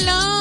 Hello, 0.00 0.37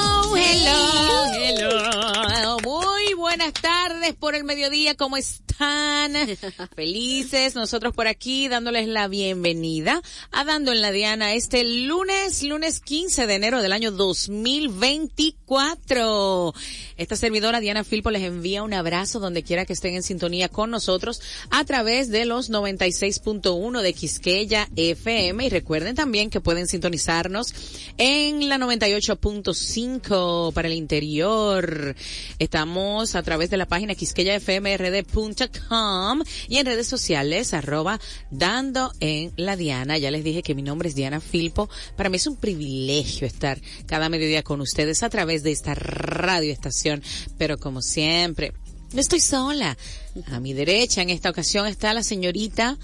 tardes 4.07 4.15
por 4.15 4.35
el 4.35 4.43
mediodía, 4.43 4.96
¿cómo 4.96 5.17
están? 5.17 5.47
Felices, 6.75 7.55
nosotros 7.55 7.94
por 7.94 8.07
aquí 8.07 8.47
dándoles 8.47 8.87
la 8.87 9.07
bienvenida 9.07 10.01
a 10.31 10.44
Dando 10.44 10.71
en 10.71 10.81
la 10.81 10.91
Diana 10.91 11.33
este 11.33 11.63
lunes, 11.63 12.43
lunes 12.43 12.79
15 12.79 13.25
de 13.25 13.35
enero 13.35 13.60
del 13.62 13.74
año 13.74 13.92
2024. 13.92 16.54
Esta 16.98 17.16
servidora 17.16 17.60
Diana 17.60 17.84
Filpo 17.84 18.12
les 18.12 18.24
envía 18.24 18.64
un 18.64 18.74
abrazo 18.74 19.20
donde 19.20 19.43
quiera 19.43 19.66
que 19.66 19.74
estén 19.74 19.96
en 19.96 20.04
sintonía 20.04 20.48
con 20.50 20.71
nosotros 20.71 21.21
a 21.50 21.66
través 21.66 22.10
de 22.10 22.26
los 22.26 22.52
96.1 22.52 23.82
de 23.82 23.94
Quisqueya 23.94 24.70
FM 24.76 25.46
y 25.46 25.50
recuerden 25.50 25.96
también 25.96 26.30
que 26.30 26.42
pueden 26.42 26.68
sintonizarnos 26.68 27.54
en 27.98 28.47
la 28.47 28.58
98.5 28.58 30.54
para 30.54 30.68
el 30.68 30.75
interior. 30.75 31.96
Estamos 32.39 33.16
a 33.16 33.23
través 33.23 33.49
de 33.49 33.58
la 33.58 33.67
página 33.67 33.95
quisqueyafmrd.com 33.97 36.23
y 36.47 36.57
en 36.57 36.65
redes 36.65 36.88
sociales 36.88 37.53
arroba 37.53 37.99
dando 38.31 38.93
en 39.01 39.33
la 39.35 39.57
Diana. 39.57 39.97
Ya 39.97 40.11
les 40.11 40.23
dije 40.23 40.43
que 40.43 40.55
mi 40.55 40.61
nombre 40.61 40.88
es 40.88 40.95
Diana 40.95 41.19
Filpo. 41.19 41.69
Para 41.97 42.09
mí 42.09 42.15
es 42.15 42.27
un 42.27 42.38
privilegio 42.38 43.27
estar 43.27 43.59
cada 43.85 44.07
mediodía 44.07 44.43
con 44.43 44.61
ustedes 44.61 45.03
a 45.03 45.09
través 45.09 45.43
de 45.43 45.52
esta 45.52 45.75
radio 45.75 46.53
estación 46.53 47.03
pero 47.38 47.57
como 47.57 47.81
siempre, 47.81 48.53
no 48.93 49.02
estoy 49.02 49.19
sola. 49.19 49.77
A 50.31 50.39
mi 50.39 50.53
derecha 50.53 51.02
en 51.02 51.09
esta 51.09 51.29
ocasión 51.29 51.67
está 51.67 51.93
la 51.93 52.03
señorita 52.03 52.77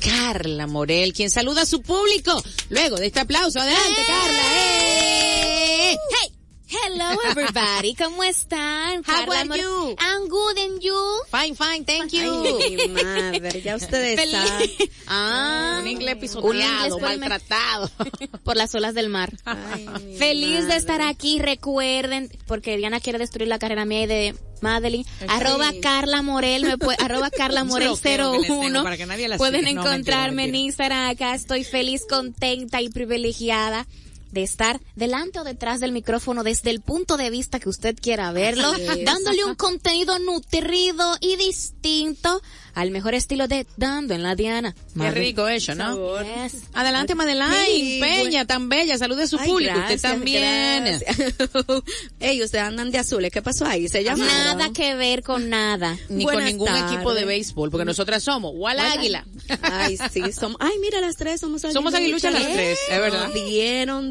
Carla 0.00 0.66
Morel, 0.66 1.12
quien 1.12 1.30
saluda 1.30 1.62
a 1.62 1.66
su 1.66 1.82
público. 1.82 2.42
Luego 2.68 2.96
de 2.96 3.06
este 3.06 3.20
aplauso, 3.20 3.60
adelante 3.60 4.00
Carla. 4.06 4.42
¡Eh! 4.54 5.96
¡Hey! 6.22 6.39
Hello 6.72 7.18
everybody, 7.28 7.94
¿cómo 7.96 8.22
están? 8.22 9.02
How 9.04 9.28
are 9.32 9.58
you? 9.58 9.96
I'm 9.98 10.28
good 10.28 10.56
and 10.56 10.80
you? 10.80 10.94
Fine, 11.28 11.56
fine, 11.56 11.84
thank 11.84 12.12
you. 12.12 12.44
Ay, 12.46 13.40
madre, 13.42 13.60
ya 13.60 13.74
ustedes 13.74 14.30
saben. 14.30 14.70
Ah, 15.08 15.78
un 15.80 15.88
inglés 15.88 16.16
pisoteado, 16.16 17.00
maltratado. 17.00 17.90
Por 18.44 18.56
las 18.56 18.72
olas 18.76 18.94
del 18.94 19.08
mar. 19.08 19.32
Ay, 19.44 20.14
Feliz 20.16 20.60
madre. 20.60 20.66
de 20.74 20.76
estar 20.76 21.02
aquí, 21.02 21.40
recuerden, 21.40 22.30
porque 22.46 22.76
Diana 22.76 23.00
quiere 23.00 23.18
destruir 23.18 23.48
la 23.48 23.58
carrera 23.58 23.84
mía 23.84 24.02
y 24.02 24.06
de 24.06 24.34
Madeline. 24.60 25.04
Arroba 25.28 25.72
Carla 25.82 26.22
Morel, 26.22 26.66
me 26.66 26.78
puede, 26.78 26.98
arroba 27.02 27.30
Carla 27.30 27.64
Morel 27.64 27.88
bloqueo 27.88 28.32
que 28.32 28.38
les 28.38 28.46
tengo 28.46 28.62
01. 28.62 28.82
para 28.84 28.96
que 28.96 29.06
nadie 29.06 29.26
la 29.26 29.38
Pueden. 29.38 29.64
No, 29.64 29.70
encontrarme 29.70 29.96
mentira, 30.02 30.28
en 30.28 30.36
mentira. 30.36 30.58
Instagram, 30.66 31.10
acá 31.10 31.34
estoy 31.34 31.64
feliz, 31.64 32.02
contenta 32.08 32.80
y 32.80 32.90
privilegiada 32.90 33.88
de 34.32 34.42
estar 34.42 34.80
delante 34.96 35.40
o 35.40 35.44
detrás 35.44 35.80
del 35.80 35.92
micrófono 35.92 36.42
desde 36.42 36.70
el 36.70 36.80
punto 36.80 37.16
de 37.16 37.30
vista 37.30 37.60
que 37.60 37.68
usted 37.68 37.96
quiera 38.00 38.32
verlo, 38.32 38.72
dándole 39.04 39.44
un 39.44 39.54
contenido 39.54 40.18
nutrido 40.18 41.16
y 41.20 41.36
distinto 41.36 42.40
al 42.74 42.90
mejor 42.92 43.14
estilo 43.14 43.48
de 43.48 43.66
Dando 43.76 44.14
en 44.14 44.22
la 44.22 44.36
Diana. 44.36 44.74
Qué 44.96 45.10
rico 45.10 45.48
eso, 45.48 45.74
¿no? 45.74 46.22
Yes. 46.22 46.62
Adelante, 46.72 47.14
Madeline, 47.14 47.50
Sí, 47.66 47.98
Peña, 48.00 48.46
tan 48.46 48.68
bella, 48.68 48.96
salude 48.96 49.24
a 49.24 49.26
su 49.26 49.38
Ay, 49.38 49.48
público, 49.48 49.72
usted 49.72 50.00
gracias, 50.00 50.02
también. 50.12 50.84
gracias. 50.84 51.18
Ey, 52.20 52.42
ustedes 52.42 52.64
andan 52.64 52.90
de 52.90 52.98
azules, 52.98 53.30
¿qué 53.32 53.42
pasó 53.42 53.66
ahí? 53.66 53.88
Se 53.88 54.04
llama 54.04 54.24
Nada 54.24 54.70
que 54.72 54.94
ver 54.94 55.22
con 55.22 55.48
nada. 55.48 55.98
Ni 56.08 56.24
con 56.24 56.44
ningún 56.44 56.68
equipo 56.76 57.12
de 57.12 57.24
béisbol, 57.24 57.70
porque 57.70 57.84
nosotras 57.84 58.22
somos 58.22 58.52
Wal 58.54 58.78
Águila. 58.78 59.26
Ay, 59.62 59.98
sí, 60.12 60.32
somos. 60.32 60.56
Ay, 60.60 60.74
mira, 60.80 61.00
las 61.00 61.16
tres 61.16 61.40
somos 61.40 61.64
aguiluchas. 61.64 61.74
Somos 61.74 61.94
aguiluchas 61.94 62.32
las 62.32 62.52
tres, 62.52 62.78
es 62.88 63.00
verdad. 63.00 63.30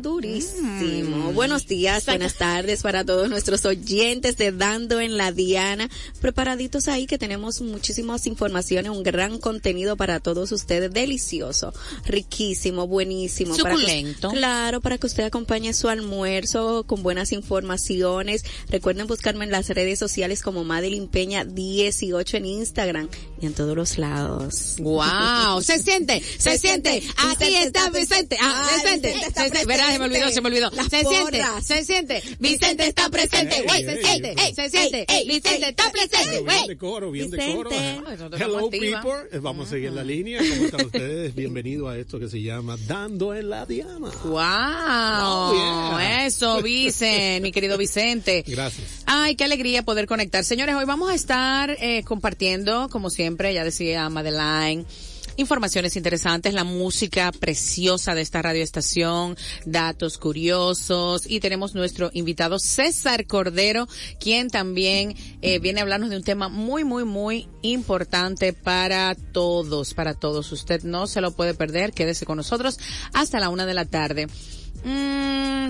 Durísimo. 0.09 1.31
Buenos 1.33 1.67
días, 1.67 2.05
buenas 2.05 2.33
tardes 2.35 2.81
para 2.81 3.05
todos 3.05 3.29
nuestros 3.29 3.63
oyentes 3.65 4.37
de 4.37 4.51
Dando 4.51 4.99
en 4.99 5.17
la 5.17 5.31
Diana. 5.31 5.87
Preparaditos 6.19 6.87
ahí 6.87 7.05
que 7.05 7.17
tenemos 7.17 7.61
muchísimas 7.61 8.25
informaciones, 8.27 8.91
un 8.91 9.03
gran 9.03 9.37
contenido 9.39 9.95
para 9.97 10.19
todos 10.19 10.51
ustedes. 10.51 10.91
Delicioso, 10.91 11.73
riquísimo, 12.05 12.87
buenísimo. 12.87 13.55
Para 13.57 13.75
que- 13.75 13.81
Suculento. 13.81 14.29
claro, 14.31 14.81
para 14.81 14.97
que 14.97 15.07
usted 15.07 15.23
acompañe 15.25 15.73
su 15.73 15.89
almuerzo 15.89 16.83
con 16.87 17.03
buenas 17.03 17.31
informaciones. 17.31 18.43
Recuerden 18.69 19.05
buscarme 19.07 19.45
en 19.45 19.51
las 19.51 19.69
redes 19.69 19.99
sociales 19.99 20.41
como 20.41 20.63
Madeline 20.63 21.07
Peña 21.07 21.45
18 21.45 22.37
en 22.37 22.45
Instagram 22.45 23.09
y 23.41 23.45
en 23.45 23.53
todos 23.53 23.75
los 23.75 23.97
lados. 23.97 24.75
Wow, 24.79 25.61
se 25.61 25.79
siente, 25.79 26.21
se 26.37 26.57
siente. 26.57 27.03
Aquí 27.17 27.45
Vicente 27.45 27.63
está 27.63 27.79
está 27.85 27.89
Vicente. 27.99 28.37
Ah, 28.41 28.67
presente. 28.81 29.07
Vicente. 29.09 29.13
Vicente 29.13 29.27
está 29.27 29.59
Se- 29.59 29.65
se- 30.03 30.09
me 30.09 30.15
olvidó, 30.17 30.29
se 30.31 30.41
me 30.41 30.47
olvidó. 30.47 30.69
Las 30.71 30.87
Se 30.87 31.03
siente, 31.03 31.43
se 31.61 31.83
siente. 31.85 32.23
Vicente 32.39 32.87
está 32.87 33.09
presente. 33.09 33.61
Güey, 33.63 33.83
se 33.85 34.01
siente, 34.03 34.35
se 34.55 34.69
siente. 34.69 35.05
Vicente 35.27 35.69
está 35.69 35.91
presente. 35.91 36.29
Bien 36.31 36.43
Güey. 36.45 36.67
de 36.67 36.77
coro, 36.77 37.11
bien 37.11 37.29
de 37.29 37.37
Vicente. 37.37 37.55
coro. 37.57 37.69
Hello 38.37 38.69
people, 38.69 38.99
Eh, 39.31 39.39
vamos 39.39 39.67
a 39.67 39.69
seguir 39.71 39.91
la 39.91 40.03
línea. 40.03 40.39
¿Cómo 40.39 40.65
están 40.65 40.85
ustedes? 40.85 41.35
Bienvenido 41.35 41.87
a 41.89 41.97
esto 41.97 42.19
que 42.19 42.27
se 42.29 42.41
llama 42.41 42.77
Dando 42.87 43.33
en 43.35 43.49
la 43.49 43.65
Diana. 43.65 44.09
Wow, 44.23 44.39
Oh, 45.21 45.97
yeah. 45.99 46.25
eso, 46.25 46.61
Vicente, 46.61 47.39
mi 47.41 47.51
querido 47.51 47.77
Vicente. 47.77 48.43
Gracias. 48.47 49.03
Ay, 49.05 49.35
qué 49.35 49.43
alegría 49.43 49.83
poder 49.83 50.07
conectar. 50.07 50.43
Señores, 50.43 50.75
hoy 50.75 50.85
vamos 50.85 51.09
a 51.09 51.15
estar 51.15 51.71
eh, 51.79 52.03
compartiendo, 52.03 52.89
como 52.89 53.09
siempre, 53.09 53.53
ya 53.53 53.63
decía 53.63 54.09
Madeline, 54.09 54.85
informaciones 55.39 55.95
interesantes, 55.95 56.53
la 56.53 56.65
música 56.65 57.31
preciosa 57.31 58.13
de 58.13 58.21
esta 58.21 58.41
radioestación, 58.41 59.37
datos 59.65 60.17
curiosos 60.17 61.23
y 61.25 61.39
tenemos 61.39 61.75
nuestro 61.75 62.09
invitado 62.13 62.59
César 62.59 63.25
Cordero, 63.25 63.87
quien 64.19 64.49
también 64.49 65.15
eh, 65.41 65.59
viene 65.59 65.79
a 65.79 65.83
hablarnos 65.83 66.09
de 66.09 66.17
un 66.17 66.23
tema 66.23 66.49
muy, 66.49 66.83
muy, 66.83 67.05
muy 67.05 67.47
importante 67.61 68.51
para 68.51 69.15
todos, 69.15 69.93
para 69.93 70.13
todos. 70.13 70.51
Usted 70.51 70.83
no 70.83 71.07
se 71.07 71.21
lo 71.21 71.31
puede 71.31 71.53
perder, 71.53 71.93
quédese 71.93 72.25
con 72.25 72.35
nosotros 72.35 72.77
hasta 73.13 73.39
la 73.39 73.49
una 73.49 73.65
de 73.65 73.73
la 73.73 73.85
tarde. 73.85 74.27
Mm, 74.83 75.69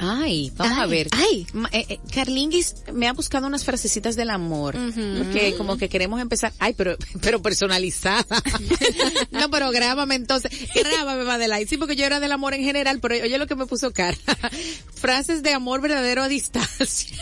Ay, 0.00 0.52
vamos 0.56 0.78
a 0.78 0.86
ver. 0.86 1.08
ay. 1.12 1.46
Eh, 1.72 1.86
eh, 1.88 2.00
Carlinguis 2.14 2.76
me 2.92 3.08
ha 3.08 3.12
buscado 3.12 3.46
unas 3.48 3.64
frasecitas 3.64 4.14
del 4.16 4.30
amor. 4.30 4.74
Porque 4.74 5.54
como 5.56 5.76
que 5.76 5.88
queremos 5.88 6.20
empezar. 6.20 6.52
Ay, 6.58 6.74
pero, 6.76 6.96
pero 7.20 7.42
personalizada. 7.42 8.42
no, 9.30 9.50
pero 9.50 9.70
grábame 9.70 10.14
entonces. 10.14 10.52
Grábame, 10.74 11.24
Madeline. 11.24 11.66
Sí, 11.66 11.76
porque 11.78 11.96
yo 11.96 12.04
era 12.04 12.20
del 12.20 12.30
amor 12.32 12.54
en 12.54 12.62
general, 12.62 13.00
pero 13.00 13.14
oye 13.16 13.38
lo 13.38 13.46
que 13.46 13.56
me 13.56 13.66
puso 13.66 13.92
Carla. 13.92 14.18
Frases 14.94 15.42
de 15.42 15.52
amor 15.52 15.80
verdadero 15.80 16.22
a 16.22 16.28
distancia. 16.28 17.16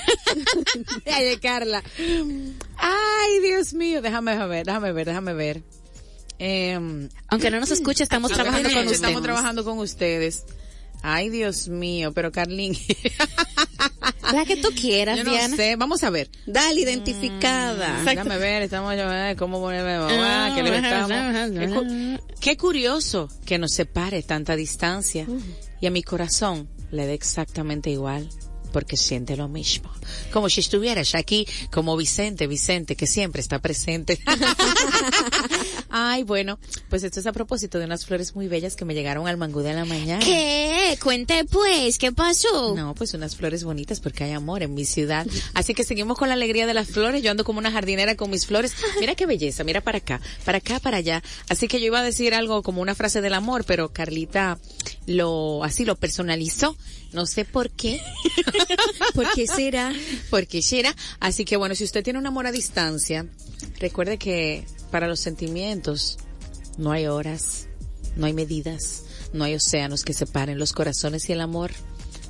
Ay, 1.06 1.36
Carla. 1.38 1.82
Ay, 2.76 3.40
Dios 3.42 3.72
mío. 3.74 4.02
Déjame 4.02 4.36
ver, 4.46 4.66
déjame 4.66 4.92
ver, 4.92 5.06
déjame 5.06 5.32
ver. 5.34 5.62
Eh, 6.38 7.08
Aunque 7.28 7.50
no 7.50 7.58
nos 7.60 7.70
escuche, 7.70 8.02
estamos 8.02 8.30
trabajando 8.32 8.68
con 8.68 8.78
Estamos 8.78 8.92
ustedes. 9.00 9.22
trabajando 9.22 9.64
con 9.64 9.78
ustedes. 9.78 10.44
Ay, 11.02 11.30
Dios 11.30 11.68
mío, 11.68 12.12
pero 12.12 12.32
Carlín. 12.32 12.76
La 14.32 14.44
que 14.44 14.56
tú 14.56 14.68
quieras, 14.78 15.18
Yo 15.18 15.24
no 15.24 15.30
Diana. 15.30 15.56
sé, 15.56 15.76
vamos 15.76 16.02
a 16.02 16.10
ver. 16.10 16.28
Dale, 16.46 16.80
identificada. 16.80 18.02
Déjame 18.04 18.38
ver, 18.38 18.62
estamos 18.62 18.94
eh, 18.96 19.36
cómo 19.38 19.60
ponerme, 19.60 19.94
ah, 19.94 20.52
que 20.54 20.62
le 20.62 20.76
estamos. 20.76 21.50
Qué, 21.50 22.20
qué 22.40 22.56
curioso 22.56 23.28
que 23.44 23.58
nos 23.58 23.72
separe 23.72 24.22
tanta 24.22 24.56
distancia 24.56 25.26
y 25.80 25.86
a 25.86 25.90
mi 25.90 26.02
corazón 26.02 26.68
le 26.90 27.06
dé 27.06 27.14
exactamente 27.14 27.90
igual 27.90 28.28
porque 28.76 28.98
siente 28.98 29.38
lo 29.38 29.48
mismo. 29.48 29.90
Como 30.30 30.50
si 30.50 30.60
estuvieras 30.60 31.14
aquí 31.14 31.48
como 31.70 31.96
Vicente, 31.96 32.46
Vicente, 32.46 32.94
que 32.94 33.06
siempre 33.06 33.40
está 33.40 33.58
presente. 33.58 34.20
Ay, 35.88 36.24
bueno, 36.24 36.58
pues 36.90 37.02
esto 37.02 37.20
es 37.20 37.26
a 37.26 37.32
propósito 37.32 37.78
de 37.78 37.86
unas 37.86 38.04
flores 38.04 38.36
muy 38.36 38.48
bellas 38.48 38.76
que 38.76 38.84
me 38.84 38.92
llegaron 38.92 39.28
al 39.28 39.38
mangú 39.38 39.60
de 39.60 39.72
la 39.72 39.86
mañana. 39.86 40.22
¿Qué? 40.22 40.98
Cuente 41.02 41.46
pues, 41.46 41.96
¿qué 41.96 42.12
pasó? 42.12 42.74
No, 42.74 42.94
pues 42.94 43.14
unas 43.14 43.34
flores 43.34 43.64
bonitas 43.64 44.00
porque 44.00 44.24
hay 44.24 44.32
amor 44.32 44.62
en 44.62 44.74
mi 44.74 44.84
ciudad. 44.84 45.26
Así 45.54 45.72
que 45.72 45.82
seguimos 45.82 46.18
con 46.18 46.28
la 46.28 46.34
alegría 46.34 46.66
de 46.66 46.74
las 46.74 46.88
flores. 46.88 47.22
Yo 47.22 47.30
ando 47.30 47.44
como 47.44 47.60
una 47.60 47.72
jardinera 47.72 48.14
con 48.14 48.28
mis 48.28 48.44
flores. 48.44 48.74
Mira 49.00 49.14
qué 49.14 49.24
belleza, 49.24 49.64
mira 49.64 49.80
para 49.80 49.96
acá, 49.96 50.20
para 50.44 50.58
acá, 50.58 50.80
para 50.80 50.98
allá. 50.98 51.22
Así 51.48 51.66
que 51.66 51.80
yo 51.80 51.86
iba 51.86 52.00
a 52.00 52.04
decir 52.04 52.34
algo 52.34 52.62
como 52.62 52.82
una 52.82 52.94
frase 52.94 53.22
del 53.22 53.32
amor, 53.32 53.64
pero 53.64 53.90
Carlita 53.94 54.58
lo, 55.06 55.64
así 55.64 55.86
lo 55.86 55.96
personalizó. 55.96 56.76
No 57.16 57.24
sé 57.24 57.46
por 57.46 57.70
qué. 57.70 57.98
¿Por 59.14 59.26
qué 59.32 59.46
será? 59.46 59.90
porque 60.28 60.60
será. 60.60 60.94
Así 61.18 61.46
que 61.46 61.56
bueno, 61.56 61.74
si 61.74 61.82
usted 61.82 62.04
tiene 62.04 62.18
un 62.18 62.26
amor 62.26 62.46
a 62.46 62.52
distancia, 62.52 63.26
recuerde 63.80 64.18
que 64.18 64.66
para 64.90 65.08
los 65.08 65.18
sentimientos 65.18 66.18
no 66.76 66.92
hay 66.92 67.06
horas, 67.06 67.68
no 68.16 68.26
hay 68.26 68.34
medidas, 68.34 69.04
no 69.32 69.44
hay 69.44 69.54
océanos 69.54 70.04
que 70.04 70.12
separen 70.12 70.58
los 70.58 70.74
corazones 70.74 71.26
y 71.30 71.32
el 71.32 71.40
amor. 71.40 71.70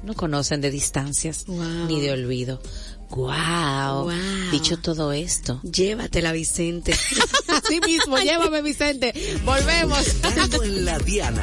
No 0.04 0.14
conocen 0.14 0.60
de 0.60 0.70
distancias 0.70 1.46
Wow. 1.46 1.86
ni 1.88 2.00
de 2.00 2.12
olvido. 2.12 2.62
Wow. 3.10 4.04
Wow. 4.04 4.12
Dicho 4.52 4.78
todo 4.78 5.10
esto. 5.12 5.60
Llévatela, 5.64 6.30
Vicente. 6.30 6.94
Así 7.48 7.80
mismo, 7.80 8.18
llévame 8.18 8.62
Vicente. 8.62 9.12
Volvemos. 9.44 10.06
En 10.62 10.84
la 10.84 10.96
Diana. 11.00 11.42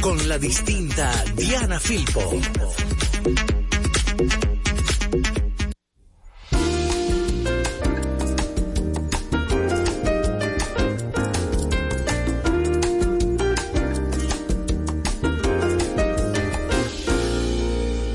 Con 0.00 0.28
la 0.28 0.38
distinta 0.38 1.10
Diana 1.34 1.80
Filpo. 1.80 2.20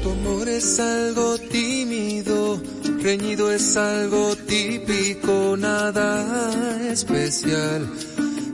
Tu 0.01 0.09
amor 0.09 0.47
es 0.49 0.79
algo 0.79 1.37
tímido, 1.37 2.61
reñido 3.01 3.51
es 3.51 3.75
algo 3.75 4.35
típico, 4.35 5.55
nada 5.57 6.91
especial. 6.91 7.89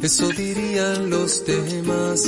Eso 0.01 0.29
dirían 0.29 1.09
los 1.09 1.43
demás. 1.45 2.23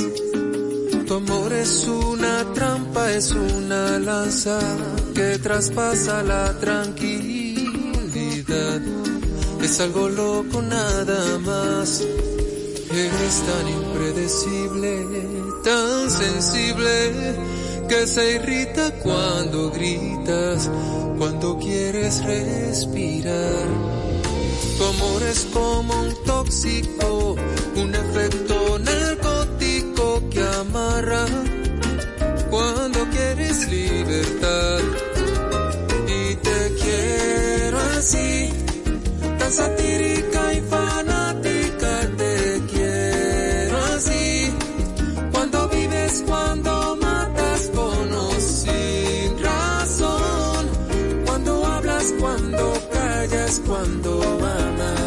Tu 1.06 1.14
amor 1.14 1.52
es 1.52 1.86
una 1.86 2.44
trampa, 2.52 3.12
es 3.12 3.30
una 3.32 3.98
lanza 3.98 4.58
que 5.14 5.38
traspasa 5.38 6.22
la 6.22 6.58
tranquilidad. 6.58 7.60
Es 9.62 9.80
algo 9.80 10.08
loco 10.08 10.62
nada 10.62 11.38
más. 11.38 12.02
Eres 12.92 13.42
tan 13.46 13.68
impredecible, 13.68 15.06
tan 15.62 16.10
sensible, 16.10 17.36
que 17.88 18.06
se 18.06 18.34
irrita 18.34 18.90
cuando 19.02 19.70
gritas, 19.70 20.68
cuando 21.18 21.56
quieres 21.58 22.24
respirar. 22.24 23.66
Tu 24.76 24.84
amor 24.84 25.22
es 25.22 25.46
como 25.52 26.00
un 26.00 26.14
tóxico, 26.24 27.36
un 27.76 27.94
efecto 27.94 28.78
narcótico 28.78 30.28
que 30.30 30.42
amarra 30.42 31.26
cuando 32.50 33.08
quieres 33.10 33.68
libertad. 33.68 34.80
Y 36.06 36.34
te 36.36 36.74
quiero 36.82 37.78
así, 37.96 38.50
tan 39.38 39.52
satírica 39.52 40.52
y 40.54 40.60
fanática, 40.62 42.10
te 42.16 42.62
quiero 42.70 43.76
así. 43.96 44.52
Cuando 45.32 45.68
vives, 45.68 46.24
cuando 46.26 46.96
matas 47.00 47.70
con 47.74 48.12
o 48.12 48.30
sin 48.40 49.42
razón. 49.42 50.66
Cuando 51.24 51.64
hablas, 51.64 52.14
cuando 52.18 52.72
callas, 52.92 53.60
cuando 53.66 54.22
amas. 54.22 54.99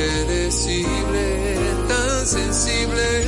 Impredecible, 0.00 1.56
tan 1.88 2.26
sensible, 2.26 3.24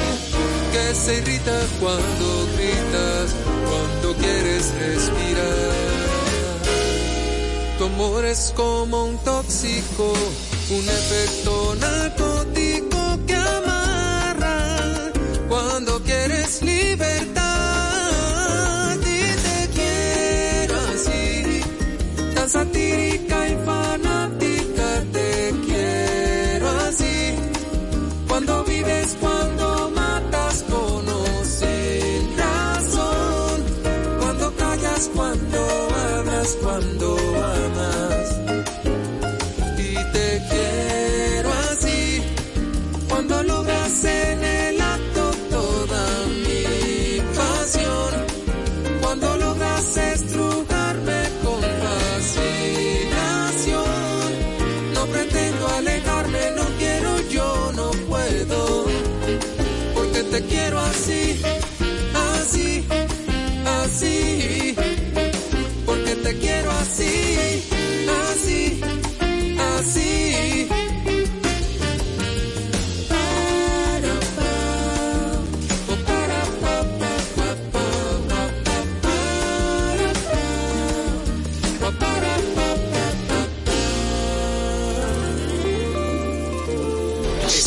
que 0.72 0.94
se 0.94 1.18
irrita 1.18 1.58
cuando 1.80 2.46
gritas, 2.56 3.34
cuando 3.68 4.16
quieres 4.16 4.72
respirar. 4.78 5.72
Tu 7.78 7.84
amor 7.84 8.24
es 8.24 8.52
como 8.56 9.04
un 9.04 9.18
tóxico, 9.18 10.12
un 10.70 10.88
efecto 10.88 11.74
narcótico 11.80 13.18
que 13.26 13.34
amarra 13.34 15.12
cuando 15.48 16.02
quieres 16.02 16.62
libertad. 16.62 17.42
Y 19.00 19.34
te 19.46 19.68
quiero 19.74 20.76
así, 20.94 21.60
tan 22.34 22.48
satírica 22.48 23.48
y 23.48 23.51
cuando 36.60 37.41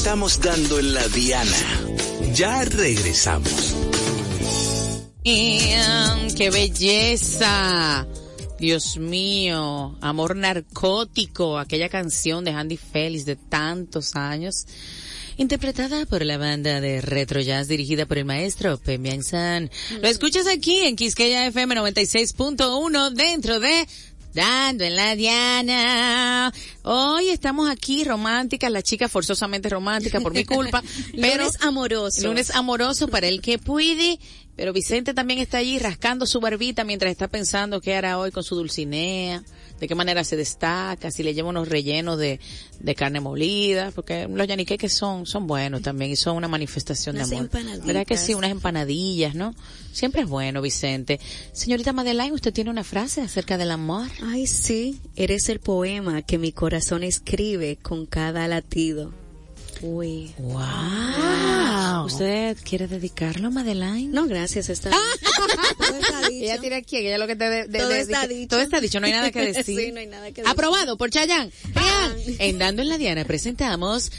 Estamos 0.05 0.39
dando 0.39 0.77
en 0.77 0.93
la 0.93 1.07
diana. 1.07 1.81
Ya 2.35 2.63
regresamos. 2.63 3.75
¡Qué 5.23 6.49
belleza! 6.53 8.05
Dios 8.59 8.97
mío, 8.97 9.97
Amor 10.01 10.35
Narcótico, 10.35 11.57
aquella 11.57 11.89
canción 11.89 12.45
de 12.45 12.51
Andy 12.51 12.77
Félix 12.77 13.25
de 13.25 13.35
tantos 13.35 14.15
años. 14.15 14.67
interpretada 15.37 16.05
por 16.05 16.23
la 16.23 16.37
banda 16.37 16.79
de 16.81 17.01
Retro 17.01 17.41
Jazz 17.41 17.67
dirigida 17.67 18.05
por 18.05 18.19
el 18.19 18.25
maestro 18.25 18.77
Pemian 18.77 19.23
San. 19.23 19.71
Lo 20.03 20.07
escuchas 20.07 20.45
aquí 20.45 20.81
en 20.81 20.95
Quisqueya 20.95 21.47
FM 21.47 21.75
96.1 21.75 23.09
dentro 23.09 23.59
de 23.59 23.87
Dando 24.35 24.83
en 24.83 24.97
la 24.97 25.15
Diana. 25.15 26.53
Hoy 26.83 27.29
estamos 27.29 27.69
aquí 27.69 28.03
románticas, 28.03 28.69
las 28.69 28.83
chicas 28.83 29.09
forzosamente 29.09 29.69
románticas 29.69 30.21
por 30.21 30.33
mi 30.33 30.43
culpa, 30.43 30.83
pero 31.21 31.45
Lunes 31.45 31.61
amoroso. 31.61 32.27
lunes 32.27 32.53
amoroso 32.53 33.07
para 33.07 33.27
el 33.27 33.41
que 33.41 33.59
puede, 33.59 34.19
pero 34.57 34.73
Vicente 34.73 35.13
también 35.13 35.39
está 35.39 35.59
allí 35.59 35.79
rascando 35.79 36.25
su 36.25 36.41
barbita 36.41 36.83
mientras 36.83 37.11
está 37.11 37.29
pensando 37.29 37.79
qué 37.79 37.95
hará 37.95 38.19
hoy 38.19 38.31
con 38.31 38.43
su 38.43 38.55
dulcinea, 38.55 39.41
de 39.79 39.87
qué 39.87 39.95
manera 39.95 40.23
se 40.23 40.37
destaca, 40.37 41.11
si 41.11 41.23
le 41.23 41.33
lleva 41.33 41.49
unos 41.49 41.67
rellenos 41.67 42.17
de, 42.17 42.39
de 42.79 42.95
carne 42.95 43.19
molida, 43.19 43.91
porque 43.91 44.27
los 44.29 44.47
yaniqueques 44.47 44.93
son, 44.93 45.25
son 45.25 45.47
buenos 45.47 45.81
también 45.81 46.11
y 46.11 46.15
son 46.15 46.37
una 46.37 46.47
manifestación 46.47 47.15
Unas 47.15 47.29
de 47.29 47.37
amor. 47.37 47.49
¿Verdad 47.83 48.05
que 48.05 48.17
sí? 48.17 48.33
Unas 48.33 48.51
empanadillas, 48.51 49.35
¿no? 49.35 49.53
Siempre 49.91 50.21
es 50.21 50.29
bueno, 50.29 50.61
Vicente. 50.61 51.19
Señorita 51.51 51.93
Madeleine, 51.93 52.33
¿usted 52.33 52.53
tiene 52.53 52.69
una 52.69 52.83
frase 52.83 53.21
acerca 53.21 53.57
del 53.57 53.71
amor? 53.71 54.07
Ay, 54.23 54.47
sí, 54.47 54.99
eres 55.15 55.49
el 55.49 55.59
poema 55.59 56.21
que 56.21 56.37
mi 56.37 56.51
corazón 56.51 57.03
escribe 57.03 57.77
con 57.77 58.05
cada 58.05 58.47
latido. 58.47 59.24
Uy. 59.81 60.33
Wow. 60.37 62.05
¿Usted 62.05 62.57
quiere 62.63 62.87
dedicarlo, 62.87 63.51
Madeleine? 63.51 64.07
No, 64.07 64.25
gracias, 64.27 64.69
está. 64.69 64.89
Todo 65.77 65.97
está 65.97 66.27
dicho. 66.29 66.43
Ella 66.45 66.59
tiene 66.59 66.75
aquí, 66.77 66.97
ella 66.97 67.17
lo 67.17 67.27
que 67.27 67.35
te 67.35 67.49
de- 67.49 67.67
de- 67.67 67.79
Todo 67.79 67.89
de- 67.89 67.99
está 68.01 68.27
dicho. 68.27 68.47
Todo 68.49 68.61
está 68.61 68.79
dicho, 68.79 68.99
no 68.99 69.05
hay 69.07 69.11
nada 69.13 69.31
que 69.31 69.41
decir. 69.53 69.79
Sí, 69.79 69.91
no 69.91 69.99
hay 69.99 70.07
nada 70.07 70.27
que 70.27 70.41
decir. 70.41 70.47
Aprobado 70.47 70.97
por 70.97 71.09
Chayanne. 71.09 71.51
En 72.39 72.57
Dando 72.59 72.81
en 72.81 72.89
la 72.89 72.97
Diana 72.97 73.25
presentamos 73.25 74.11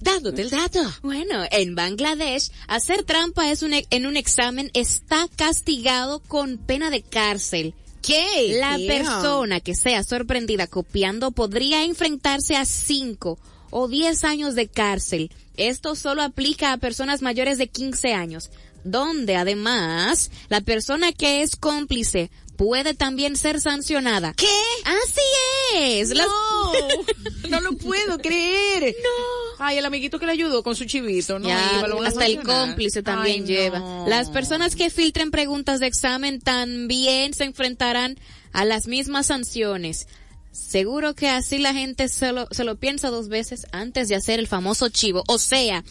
dándote 0.00 0.42
el 0.42 0.50
dato. 0.50 0.80
Bueno, 1.02 1.44
en 1.50 1.74
Bangladesh, 1.74 2.50
hacer 2.66 3.04
trampa 3.04 3.50
es 3.50 3.62
un, 3.62 3.72
e- 3.74 3.86
en 3.90 4.06
un 4.06 4.16
examen 4.16 4.70
está 4.74 5.28
castigado 5.36 6.20
con 6.20 6.58
pena 6.58 6.90
de 6.90 7.02
cárcel. 7.02 7.74
¿Qué? 8.02 8.56
La 8.58 8.76
persona 8.86 9.60
que 9.60 9.74
sea 9.74 10.02
sorprendida 10.02 10.66
copiando 10.66 11.30
podría 11.30 11.84
enfrentarse 11.84 12.56
a 12.56 12.64
5 12.64 13.38
o 13.70 13.88
10 13.88 14.24
años 14.24 14.54
de 14.54 14.68
cárcel. 14.68 15.30
Esto 15.56 15.94
solo 15.94 16.22
aplica 16.22 16.72
a 16.72 16.78
personas 16.78 17.22
mayores 17.22 17.58
de 17.58 17.68
15 17.68 18.12
años, 18.12 18.50
donde 18.84 19.36
además 19.36 20.30
la 20.48 20.60
persona 20.60 21.12
que 21.12 21.42
es 21.42 21.56
cómplice 21.56 22.30
puede 22.62 22.94
también 22.94 23.36
ser 23.36 23.60
sancionada. 23.60 24.34
¿Qué? 24.34 24.46
Así 24.84 25.20
es. 25.74 26.10
Las- 26.10 26.26
No, 26.28 26.72
no 27.50 27.60
lo 27.60 27.76
puedo 27.76 28.18
creer. 28.18 28.94
No. 29.02 29.64
Ay, 29.64 29.78
el 29.78 29.84
amiguito 29.84 30.18
que 30.20 30.26
le 30.26 30.32
ayudó 30.32 30.62
con 30.62 30.76
su 30.76 30.84
chivito, 30.84 31.38
¿no? 31.40 31.48
Ya, 31.48 31.72
Iba, 31.78 31.88
lo 31.88 32.02
hasta 32.02 32.24
el 32.26 32.40
cómplice 32.42 33.02
también 33.02 33.42
Ay, 33.42 33.46
lleva. 33.48 33.78
no. 33.80 34.06
Las 34.08 34.30
personas 34.30 34.76
que 34.76 34.90
filtren 34.90 35.32
preguntas 35.32 35.80
de 35.80 35.86
examen 35.88 36.40
también 36.40 37.34
se 37.34 37.44
enfrentarán 37.44 38.16
a 38.52 38.64
las 38.64 38.86
mismas 38.86 39.26
sanciones. 39.26 40.06
Seguro 40.52 41.14
que 41.14 41.28
así 41.30 41.58
la 41.58 41.72
gente 41.74 42.08
se 42.08 42.30
lo, 42.32 42.46
se 42.52 42.62
lo 42.62 42.76
piensa 42.76 43.08
dos 43.10 43.28
veces 43.28 43.66
antes 43.72 44.08
de 44.08 44.14
hacer 44.14 44.38
el 44.38 44.46
famoso 44.46 44.88
chivo. 44.88 45.24
O 45.26 45.38
sea, 45.38 45.82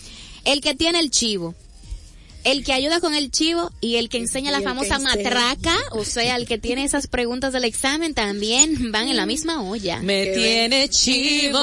el 0.45 0.61
que 0.61 0.73
tiene 0.75 0.99
el 0.99 1.11
chivo, 1.11 1.53
el 2.43 2.63
que 2.63 2.74
ayuda 2.74 3.00
con 3.00 3.13
el 3.15 3.31
chivo 3.31 3.71
y 3.81 3.95
el 3.95 4.10
que 4.10 4.17
enseña 4.17 4.50
Y 4.50 4.53
la 4.53 4.62
famosa 4.62 4.95
enseña. 4.95 5.15
matraca, 5.15 5.75
o 5.91 6.03
sea, 6.05 6.36
el 6.36 6.48
que 6.48 6.57
tiene 6.57 6.83
esas 6.83 7.07
preguntas 7.07 7.53
del 7.53 7.63
examen 7.63 8.13
también 8.13 8.91
van 8.91 9.07
en 9.07 9.17
la 9.17 9.25
misma 9.25 9.62
olla. 9.62 10.00
Me 10.01 10.27
tiene 10.27 10.89
chivo, 10.89 11.60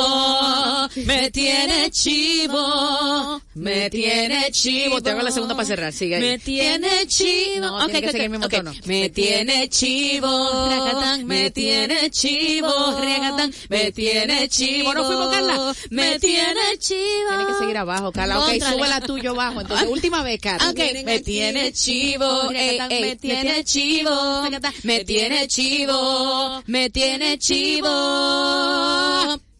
me 1.06 1.30
tiene 1.30 1.90
chivo, 1.90 3.40
me 3.54 3.90
tiene 3.90 4.50
chivo. 4.50 5.00
Te 5.02 5.10
hago 5.10 5.22
la 5.22 5.30
segunda 5.30 5.54
para 5.54 5.66
cerrar, 5.66 5.92
sigue 5.92 6.16
ahí. 6.16 6.22
Me 6.22 6.38
tiene 6.38 7.06
chivo. 7.06 7.60
No, 7.60 7.76
Ok, 7.84 7.90
tiene 7.90 8.00
que 8.00 8.06
ok, 8.06 8.12
seguir 8.12 8.24
el 8.24 8.30
mismo 8.30 8.46
ok. 8.46 8.52
tono. 8.52 8.72
Me 8.84 9.08
tiene 9.10 9.68
chivo. 9.68 10.68
Racatán, 10.68 11.26
me 11.26 11.50
tiene 11.50 12.10
chivo, 12.10 12.98
regatán, 13.00 13.52
me 13.68 13.92
tiene 13.92 14.48
chivo. 14.48 14.94
¿No 14.94 15.04
fuimos, 15.06 15.28
Carla? 15.32 15.74
Me 15.90 16.18
tiene 16.18 16.78
chivo. 16.78 17.28
Tiene 17.28 17.46
que 17.46 17.58
seguir 17.58 17.76
abajo, 17.78 18.12
Carla. 18.12 18.38
Ok, 18.40 18.50
Contrale. 18.50 18.76
súbela 18.76 19.00
tuyo 19.00 19.30
abajo. 19.32 19.60
Entonces, 19.60 19.88
última 19.90 20.22
vez, 20.22 20.40
Carla. 20.40 20.67
Me 20.74 21.20
tiene 21.20 21.72
chivo, 21.72 22.50
ey, 22.50 22.78
ey, 22.90 23.00
me 23.00 23.16
tiene 23.16 23.64
chivo, 23.64 24.42
me 24.82 25.04
tiene 25.04 25.46
chivo, 25.48 26.62
me 26.66 26.90
tiene 26.90 27.38
chivo. 27.38 27.88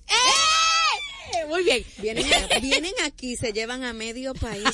¡Eh! 0.07 0.38
Muy 1.59 1.65
bien. 1.65 1.85
Vienen, 2.01 2.25
vienen 2.63 2.93
aquí, 3.05 3.37
se 3.37 3.53
llevan 3.53 3.83
a 3.83 3.93
medio 3.93 4.33
país. 4.35 4.65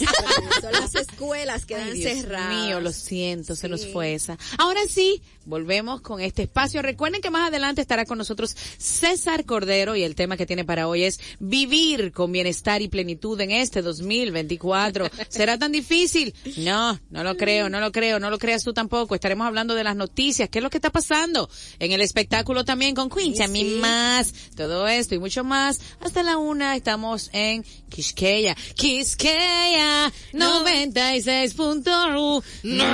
Son 0.61 0.73
las 0.73 0.95
escuelas 0.95 1.65
que 1.65 1.77
dan 1.77 1.97
cerradas. 1.97 2.65
mío, 2.67 2.81
lo 2.81 2.93
siento, 2.93 3.57
se 3.57 3.69
nos 3.69 3.87
fue 3.87 4.13
esa. 4.15 4.37
Ahora 4.59 4.81
sí, 4.89 5.23
volvemos 5.47 6.03
con 6.03 6.21
este 6.21 6.43
espacio. 6.43 6.83
Recuerden 6.83 7.23
que 7.23 7.31
más 7.31 7.49
adelante 7.49 7.81
estará 7.81 8.05
con 8.05 8.19
nosotros 8.19 8.55
César 8.79 9.45
Cordero 9.47 9.97
y 9.97 10.03
el 10.03 10.15
tema 10.15 10.37
que 10.37 10.45
tiene 10.47 10.65
para 10.65 10.87
hoy 10.89 11.05
es 11.05 11.21
vivir 11.39 12.13
con 12.13 12.33
bienestar 12.33 12.83
y 12.83 12.89
plenitud 12.89 13.41
en 13.41 13.51
este 13.51 13.81
2024. 13.83 15.09
¿Será 15.29 15.59
tan 15.59 15.73
difícil? 15.73 16.35
No, 16.59 17.01
no 17.11 17.25
lo 17.25 17.37
creo, 17.37 17.69
no 17.71 17.81
lo 17.81 17.93
creo, 17.93 18.21
no 18.21 18.29
lo 18.31 18.39
creas 18.39 18.63
tú 18.63 18.73
tampoco. 18.75 19.15
Estaremos 19.15 19.47
hablando 19.47 19.75
de 19.75 19.85
las 19.85 19.97
noticias, 19.97 20.49
qué 20.51 20.59
es 20.59 20.63
lo 20.63 20.71
que 20.71 20.79
está 20.79 20.91
pasando 20.91 21.49
en 21.79 21.93
el 21.93 22.01
espectáculo 22.03 22.65
también 22.65 22.95
con 22.95 23.09
Quincy, 23.09 23.45
Sí, 23.47 23.53
sí. 23.55 23.79
más, 23.81 24.33
todo 24.57 24.87
esto 24.89 25.15
y 25.15 25.19
mucho 25.19 25.45
más. 25.45 25.81
Hasta 26.01 26.23
la 26.23 26.37
una 26.37 26.74
estamos 26.77 27.31
en 27.33 27.65
Quisqueya, 27.89 28.55
Quisqueya 28.75 30.13
96.1. 30.33 32.45
No. 32.63 32.85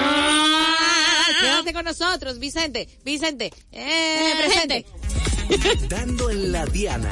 Quédate 1.40 1.72
con 1.72 1.84
nosotros, 1.84 2.38
Vicente, 2.38 2.88
Vicente, 3.04 3.52
eh, 3.72 4.34
presente. 4.38 4.86
Dando 5.88 6.30
en 6.30 6.52
la 6.52 6.64
Diana. 6.66 7.10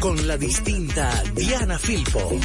Con 0.00 0.26
la 0.26 0.36
distinta 0.36 1.22
Diana 1.34 1.78
Filpo. 1.78 2.40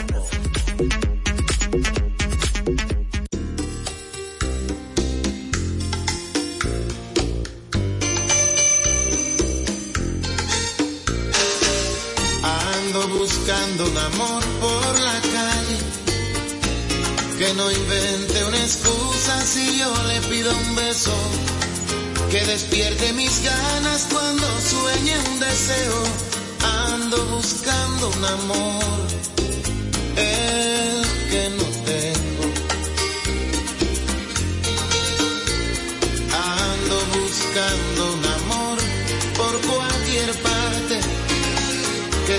Ando 12.97 13.19
buscando 13.19 13.85
un 13.85 13.95
amor 13.95 14.43
por 14.59 14.99
la 14.99 15.21
calle. 15.21 15.77
Que 17.37 17.53
no 17.53 17.71
invente 17.71 18.45
una 18.45 18.57
excusa 18.57 19.39
si 19.45 19.77
yo 19.77 19.93
le 20.07 20.19
pido 20.21 20.51
un 20.51 20.75
beso. 20.75 21.13
Que 22.31 22.43
despierte 22.45 23.13
mis 23.13 23.43
ganas 23.43 24.07
cuando 24.11 24.47
sueñe 24.61 25.15
un 25.29 25.39
deseo. 25.39 26.03
Ando 26.89 27.23
buscando 27.35 28.09
un 28.17 28.25
amor, 28.25 29.07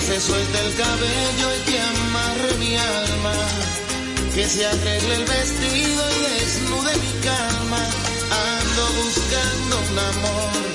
se 0.08 0.20
suelte 0.20 0.58
el 0.58 0.74
cabello 0.74 1.46
y 1.56 1.70
que 1.70 1.80
amarre 1.80 2.54
mi 2.58 2.74
alma, 2.76 3.34
que 4.34 4.44
se 4.48 4.64
arregle 4.64 5.14
el 5.16 5.24
vestido 5.24 6.02
y 6.16 6.18
desnude 6.34 6.96
mi 6.96 7.12
calma. 7.28 7.82
Ando 8.56 8.84
buscando 9.02 9.74
un 9.90 9.98
amor, 9.98 10.67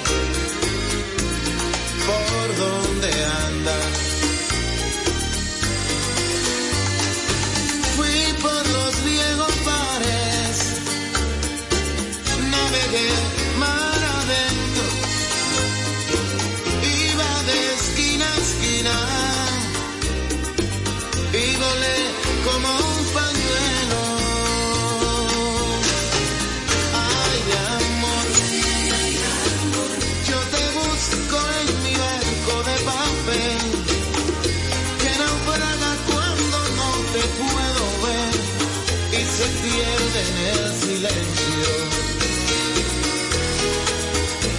se 39.44 39.50
pierde 39.68 40.20
en 40.30 40.38
el 40.56 40.74
silencio. 40.80 41.70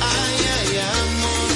Ay, 0.01 0.37
ay, 0.59 0.71
amor, 1.01 1.51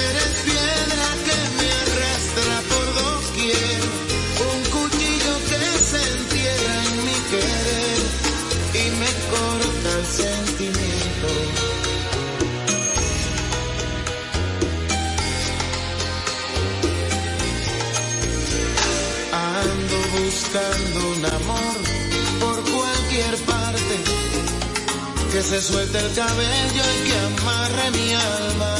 eres 0.00 0.32
piedra 0.44 1.08
que 1.26 1.36
me 1.58 1.68
arrastra 1.82 2.54
por 2.70 2.86
dos 2.94 3.22
doquier, 3.26 3.80
un 4.50 4.58
cuchillo 4.74 5.34
que 5.50 5.62
se 5.90 6.00
entierra 6.18 6.74
en 6.88 6.96
mi 7.06 7.18
querer 7.32 8.02
y 8.74 8.84
me 9.00 9.10
corta 9.32 9.88
el 9.98 10.06
sentimiento. 10.22 11.93
Buscando 20.34 21.10
un 21.10 21.24
amor 21.26 21.76
por 22.40 22.56
cualquier 22.72 23.36
parte. 23.46 23.96
Que 25.30 25.42
se 25.42 25.60
suelte 25.62 25.98
el 25.98 26.12
cabello 26.12 26.84
y 26.96 27.08
que 27.08 27.18
amarre 27.18 27.90
mi 27.92 28.12
alma. 28.14 28.74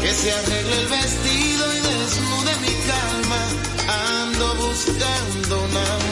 Que 0.00 0.12
se 0.12 0.32
arregle 0.32 0.76
el 0.82 0.88
vestido 0.88 1.64
y 1.74 1.80
desnude 1.90 2.52
mi 2.64 2.74
calma. 2.90 3.42
Ando 4.22 4.54
buscando 4.54 5.62
un 5.64 5.76
amor. 5.76 6.03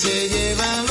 Se 0.00 0.28
lleva 0.30 0.89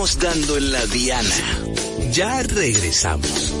Estamos 0.00 0.18
dando 0.18 0.56
en 0.56 0.72
la 0.72 0.86
Diana. 0.86 1.60
Ya 2.10 2.42
regresamos. 2.42 3.52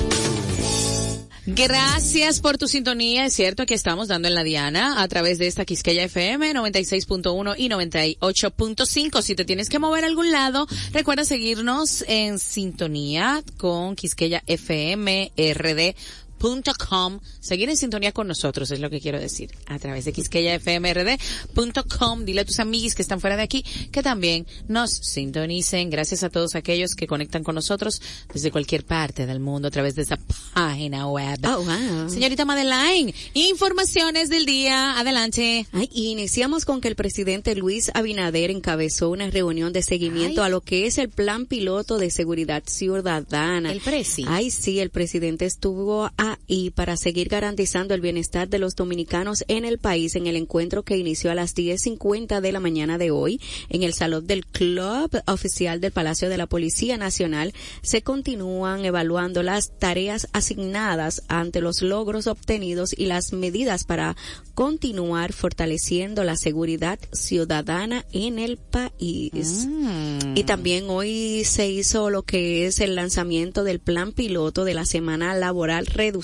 Gracias 1.44 2.40
por 2.40 2.56
tu 2.56 2.66
sintonía. 2.66 3.26
Es 3.26 3.34
cierto 3.34 3.66
que 3.66 3.74
estamos 3.74 4.08
dando 4.08 4.26
en 4.26 4.34
la 4.34 4.42
Diana 4.42 5.02
a 5.02 5.08
través 5.08 5.38
de 5.38 5.48
esta 5.48 5.66
Quisqueya 5.66 6.04
FM 6.04 6.54
96.1 6.54 7.56
y 7.58 7.68
98.5. 7.68 9.20
Si 9.20 9.34
te 9.34 9.44
tienes 9.44 9.68
que 9.68 9.78
mover 9.78 10.04
a 10.04 10.06
algún 10.06 10.32
lado, 10.32 10.66
recuerda 10.92 11.26
seguirnos 11.26 12.06
en 12.08 12.38
sintonía 12.38 13.42
con 13.58 13.94
Quisqueya 13.94 14.42
FM 14.46 15.32
RD. 15.36 15.94
Com. 16.40 17.20
Seguir 17.40 17.68
en 17.68 17.76
sintonía 17.76 18.12
con 18.12 18.26
nosotros 18.26 18.70
es 18.70 18.80
lo 18.80 18.88
que 18.88 18.98
quiero 19.00 19.20
decir. 19.20 19.50
A 19.66 19.78
través 19.78 20.06
de 20.06 20.12
quisqueyafmrd.com. 20.12 22.24
Dile 22.24 22.40
a 22.40 22.44
tus 22.46 22.58
amiguis 22.60 22.94
que 22.94 23.02
están 23.02 23.20
fuera 23.20 23.36
de 23.36 23.42
aquí 23.42 23.62
que 23.92 24.02
también 24.02 24.46
nos 24.66 24.90
sintonicen. 24.90 25.90
Gracias 25.90 26.22
a 26.22 26.30
todos 26.30 26.54
aquellos 26.54 26.94
que 26.94 27.06
conectan 27.06 27.44
con 27.44 27.54
nosotros 27.54 28.00
desde 28.32 28.50
cualquier 28.50 28.84
parte 28.84 29.26
del 29.26 29.40
mundo 29.40 29.68
a 29.68 29.70
través 29.70 29.94
de 29.94 30.00
esa 30.02 30.18
página 30.54 31.06
web. 31.08 31.38
Oh, 31.44 31.62
wow. 31.62 32.08
Señorita 32.08 32.46
Madeline, 32.46 33.12
informaciones 33.34 34.30
del 34.30 34.46
día. 34.46 34.98
Adelante. 34.98 35.66
Ay, 35.72 35.90
y 35.92 36.10
iniciamos 36.10 36.64
con 36.64 36.80
que 36.80 36.88
el 36.88 36.96
presidente 36.96 37.54
Luis 37.54 37.90
Abinader 37.92 38.50
encabezó 38.50 39.10
una 39.10 39.28
reunión 39.30 39.74
de 39.74 39.82
seguimiento 39.82 40.42
Ay. 40.42 40.46
a 40.46 40.50
lo 40.50 40.62
que 40.62 40.86
es 40.86 40.96
el 40.98 41.10
plan 41.10 41.44
piloto 41.46 41.98
de 41.98 42.10
seguridad 42.10 42.62
ciudadana. 42.66 43.72
El 43.72 43.80
presi. 43.80 44.24
Ay, 44.26 44.50
sí, 44.50 44.80
el 44.80 44.88
presidente 44.90 45.44
estuvo 45.44 46.10
ahí 46.48 46.70
para 46.70 46.96
seguir 46.96 47.28
garantizando 47.28 47.94
el 47.94 48.00
bienestar 48.00 48.48
de 48.48 48.58
los 48.58 48.76
dominicanos 48.76 49.44
en 49.48 49.64
el 49.64 49.78
país 49.78 50.14
en 50.14 50.26
el 50.26 50.36
encuentro 50.36 50.82
que 50.82 50.96
inició 50.96 51.30
a 51.30 51.34
las 51.34 51.54
10.50 51.54 52.40
de 52.40 52.52
la 52.52 52.60
mañana 52.60 52.98
de 52.98 53.10
hoy 53.10 53.40
en 53.68 53.82
el 53.82 53.94
salón 53.94 54.26
del 54.26 54.46
Club 54.46 55.22
Oficial 55.26 55.80
del 55.80 55.92
Palacio 55.92 56.28
de 56.28 56.36
la 56.36 56.46
Policía 56.46 56.96
Nacional. 56.96 57.54
Se 57.82 58.02
continúan 58.02 58.84
evaluando 58.84 59.42
las 59.42 59.78
tareas 59.78 60.28
asignadas 60.32 61.22
ante 61.28 61.60
los 61.60 61.82
logros 61.82 62.26
obtenidos 62.26 62.94
y 62.96 63.06
las 63.06 63.32
medidas 63.32 63.84
para 63.84 64.16
continuar 64.54 65.32
fortaleciendo 65.32 66.24
la 66.24 66.36
seguridad 66.36 66.98
ciudadana 67.12 68.04
en 68.12 68.38
el 68.38 68.56
país. 68.58 69.66
Mm. 69.66 70.36
Y 70.36 70.44
también 70.44 70.84
hoy 70.88 71.44
se 71.44 71.68
hizo 71.68 72.10
lo 72.10 72.22
que 72.22 72.66
es 72.66 72.80
el 72.80 72.94
lanzamiento 72.94 73.64
del 73.64 73.80
plan 73.80 74.12
piloto 74.12 74.64
de 74.64 74.74
la 74.74 74.84
semana 74.84 75.34
laboral 75.34 75.86
reducida. 75.86 76.19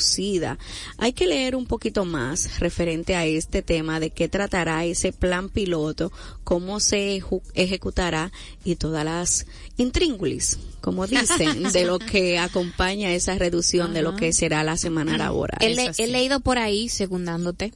Hay 0.98 1.12
que 1.12 1.26
leer 1.26 1.56
un 1.56 1.66
poquito 1.66 2.04
más 2.04 2.58
referente 2.60 3.14
a 3.16 3.24
este 3.26 3.62
tema 3.62 4.00
de 4.00 4.10
qué 4.10 4.28
tratará 4.28 4.84
ese 4.84 5.12
plan 5.12 5.48
piloto, 5.48 6.12
cómo 6.44 6.80
se 6.80 7.22
ejecutará 7.54 8.32
y 8.64 8.76
todas 8.76 9.04
las 9.04 9.46
intríngulis, 9.76 10.58
como 10.80 11.06
dicen, 11.06 11.62
de 11.72 11.84
lo 11.84 11.98
que 11.98 12.38
acompaña 12.38 13.12
esa 13.12 13.34
reducción 13.36 13.94
de 13.94 14.02
lo 14.02 14.16
que 14.16 14.32
será 14.32 14.64
la 14.64 14.76
semana 14.76 15.16
laboral. 15.18 15.58
He, 15.62 15.74
le- 15.74 15.92
he 15.98 16.06
leído 16.06 16.40
por 16.40 16.58
ahí, 16.58 16.88
segundándote, 16.88 17.72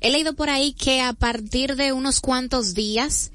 he 0.00 0.10
leído 0.10 0.34
por 0.34 0.48
ahí 0.50 0.72
que 0.74 1.00
a 1.00 1.12
partir 1.12 1.74
de 1.76 1.92
unos 1.92 2.20
cuantos 2.20 2.74
días 2.74 3.32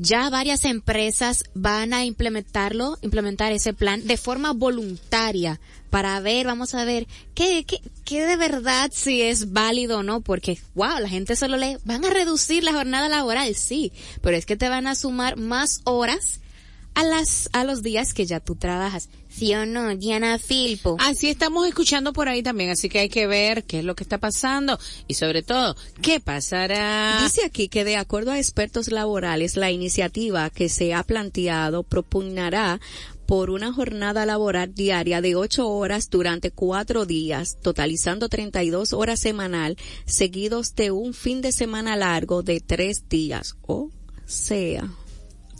ya 0.00 0.30
varias 0.30 0.64
empresas 0.64 1.44
van 1.54 1.92
a 1.92 2.04
implementarlo, 2.04 2.96
implementar 3.02 3.52
ese 3.52 3.74
plan 3.74 4.06
de 4.06 4.16
forma 4.16 4.52
voluntaria 4.52 5.60
para 5.90 6.18
ver, 6.20 6.46
vamos 6.46 6.74
a 6.74 6.84
ver, 6.84 7.06
qué, 7.34 7.64
qué, 7.66 7.82
qué 8.04 8.24
de 8.24 8.36
verdad 8.36 8.90
si 8.94 9.20
es 9.20 9.52
válido 9.52 9.98
o 9.98 10.02
no, 10.02 10.22
porque, 10.22 10.58
wow, 10.74 11.00
la 11.00 11.08
gente 11.08 11.36
solo 11.36 11.56
lee, 11.56 11.76
van 11.84 12.04
a 12.04 12.10
reducir 12.10 12.64
la 12.64 12.72
jornada 12.72 13.08
laboral, 13.08 13.54
sí, 13.54 13.92
pero 14.22 14.36
es 14.36 14.46
que 14.46 14.56
te 14.56 14.68
van 14.68 14.86
a 14.86 14.94
sumar 14.94 15.36
más 15.36 15.80
horas 15.84 16.39
a 16.94 17.04
las, 17.04 17.48
a 17.52 17.64
los 17.64 17.82
días 17.82 18.14
que 18.14 18.26
ya 18.26 18.40
tú 18.40 18.56
trabajas. 18.56 19.08
¿Sí 19.28 19.54
o 19.54 19.64
no, 19.64 19.94
Diana 19.96 20.38
Filpo? 20.38 20.96
Así 20.98 21.28
estamos 21.28 21.66
escuchando 21.66 22.12
por 22.12 22.28
ahí 22.28 22.42
también, 22.42 22.70
así 22.70 22.88
que 22.88 22.98
hay 22.98 23.08
que 23.08 23.26
ver 23.26 23.64
qué 23.64 23.78
es 23.78 23.84
lo 23.84 23.94
que 23.94 24.02
está 24.02 24.18
pasando 24.18 24.78
y 25.06 25.14
sobre 25.14 25.42
todo, 25.42 25.76
qué 26.02 26.20
pasará. 26.20 27.20
Dice 27.22 27.44
aquí 27.44 27.68
que 27.68 27.84
de 27.84 27.96
acuerdo 27.96 28.32
a 28.32 28.38
expertos 28.38 28.90
laborales, 28.90 29.56
la 29.56 29.70
iniciativa 29.70 30.50
que 30.50 30.68
se 30.68 30.92
ha 30.94 31.04
planteado 31.04 31.84
propugnará 31.84 32.80
por 33.30 33.50
una 33.50 33.72
jornada 33.72 34.26
laboral 34.26 34.74
diaria 34.74 35.20
de 35.20 35.36
ocho 35.36 35.68
horas 35.68 36.10
durante 36.10 36.50
cuatro 36.50 37.06
días, 37.06 37.58
totalizando 37.62 38.28
32 38.28 38.92
horas 38.92 39.20
semanal, 39.20 39.76
seguidos 40.04 40.74
de 40.74 40.90
un 40.90 41.14
fin 41.14 41.40
de 41.40 41.52
semana 41.52 41.94
largo 41.94 42.42
de 42.42 42.58
tres 42.58 43.08
días. 43.08 43.54
O 43.62 43.92
sea, 44.26 44.90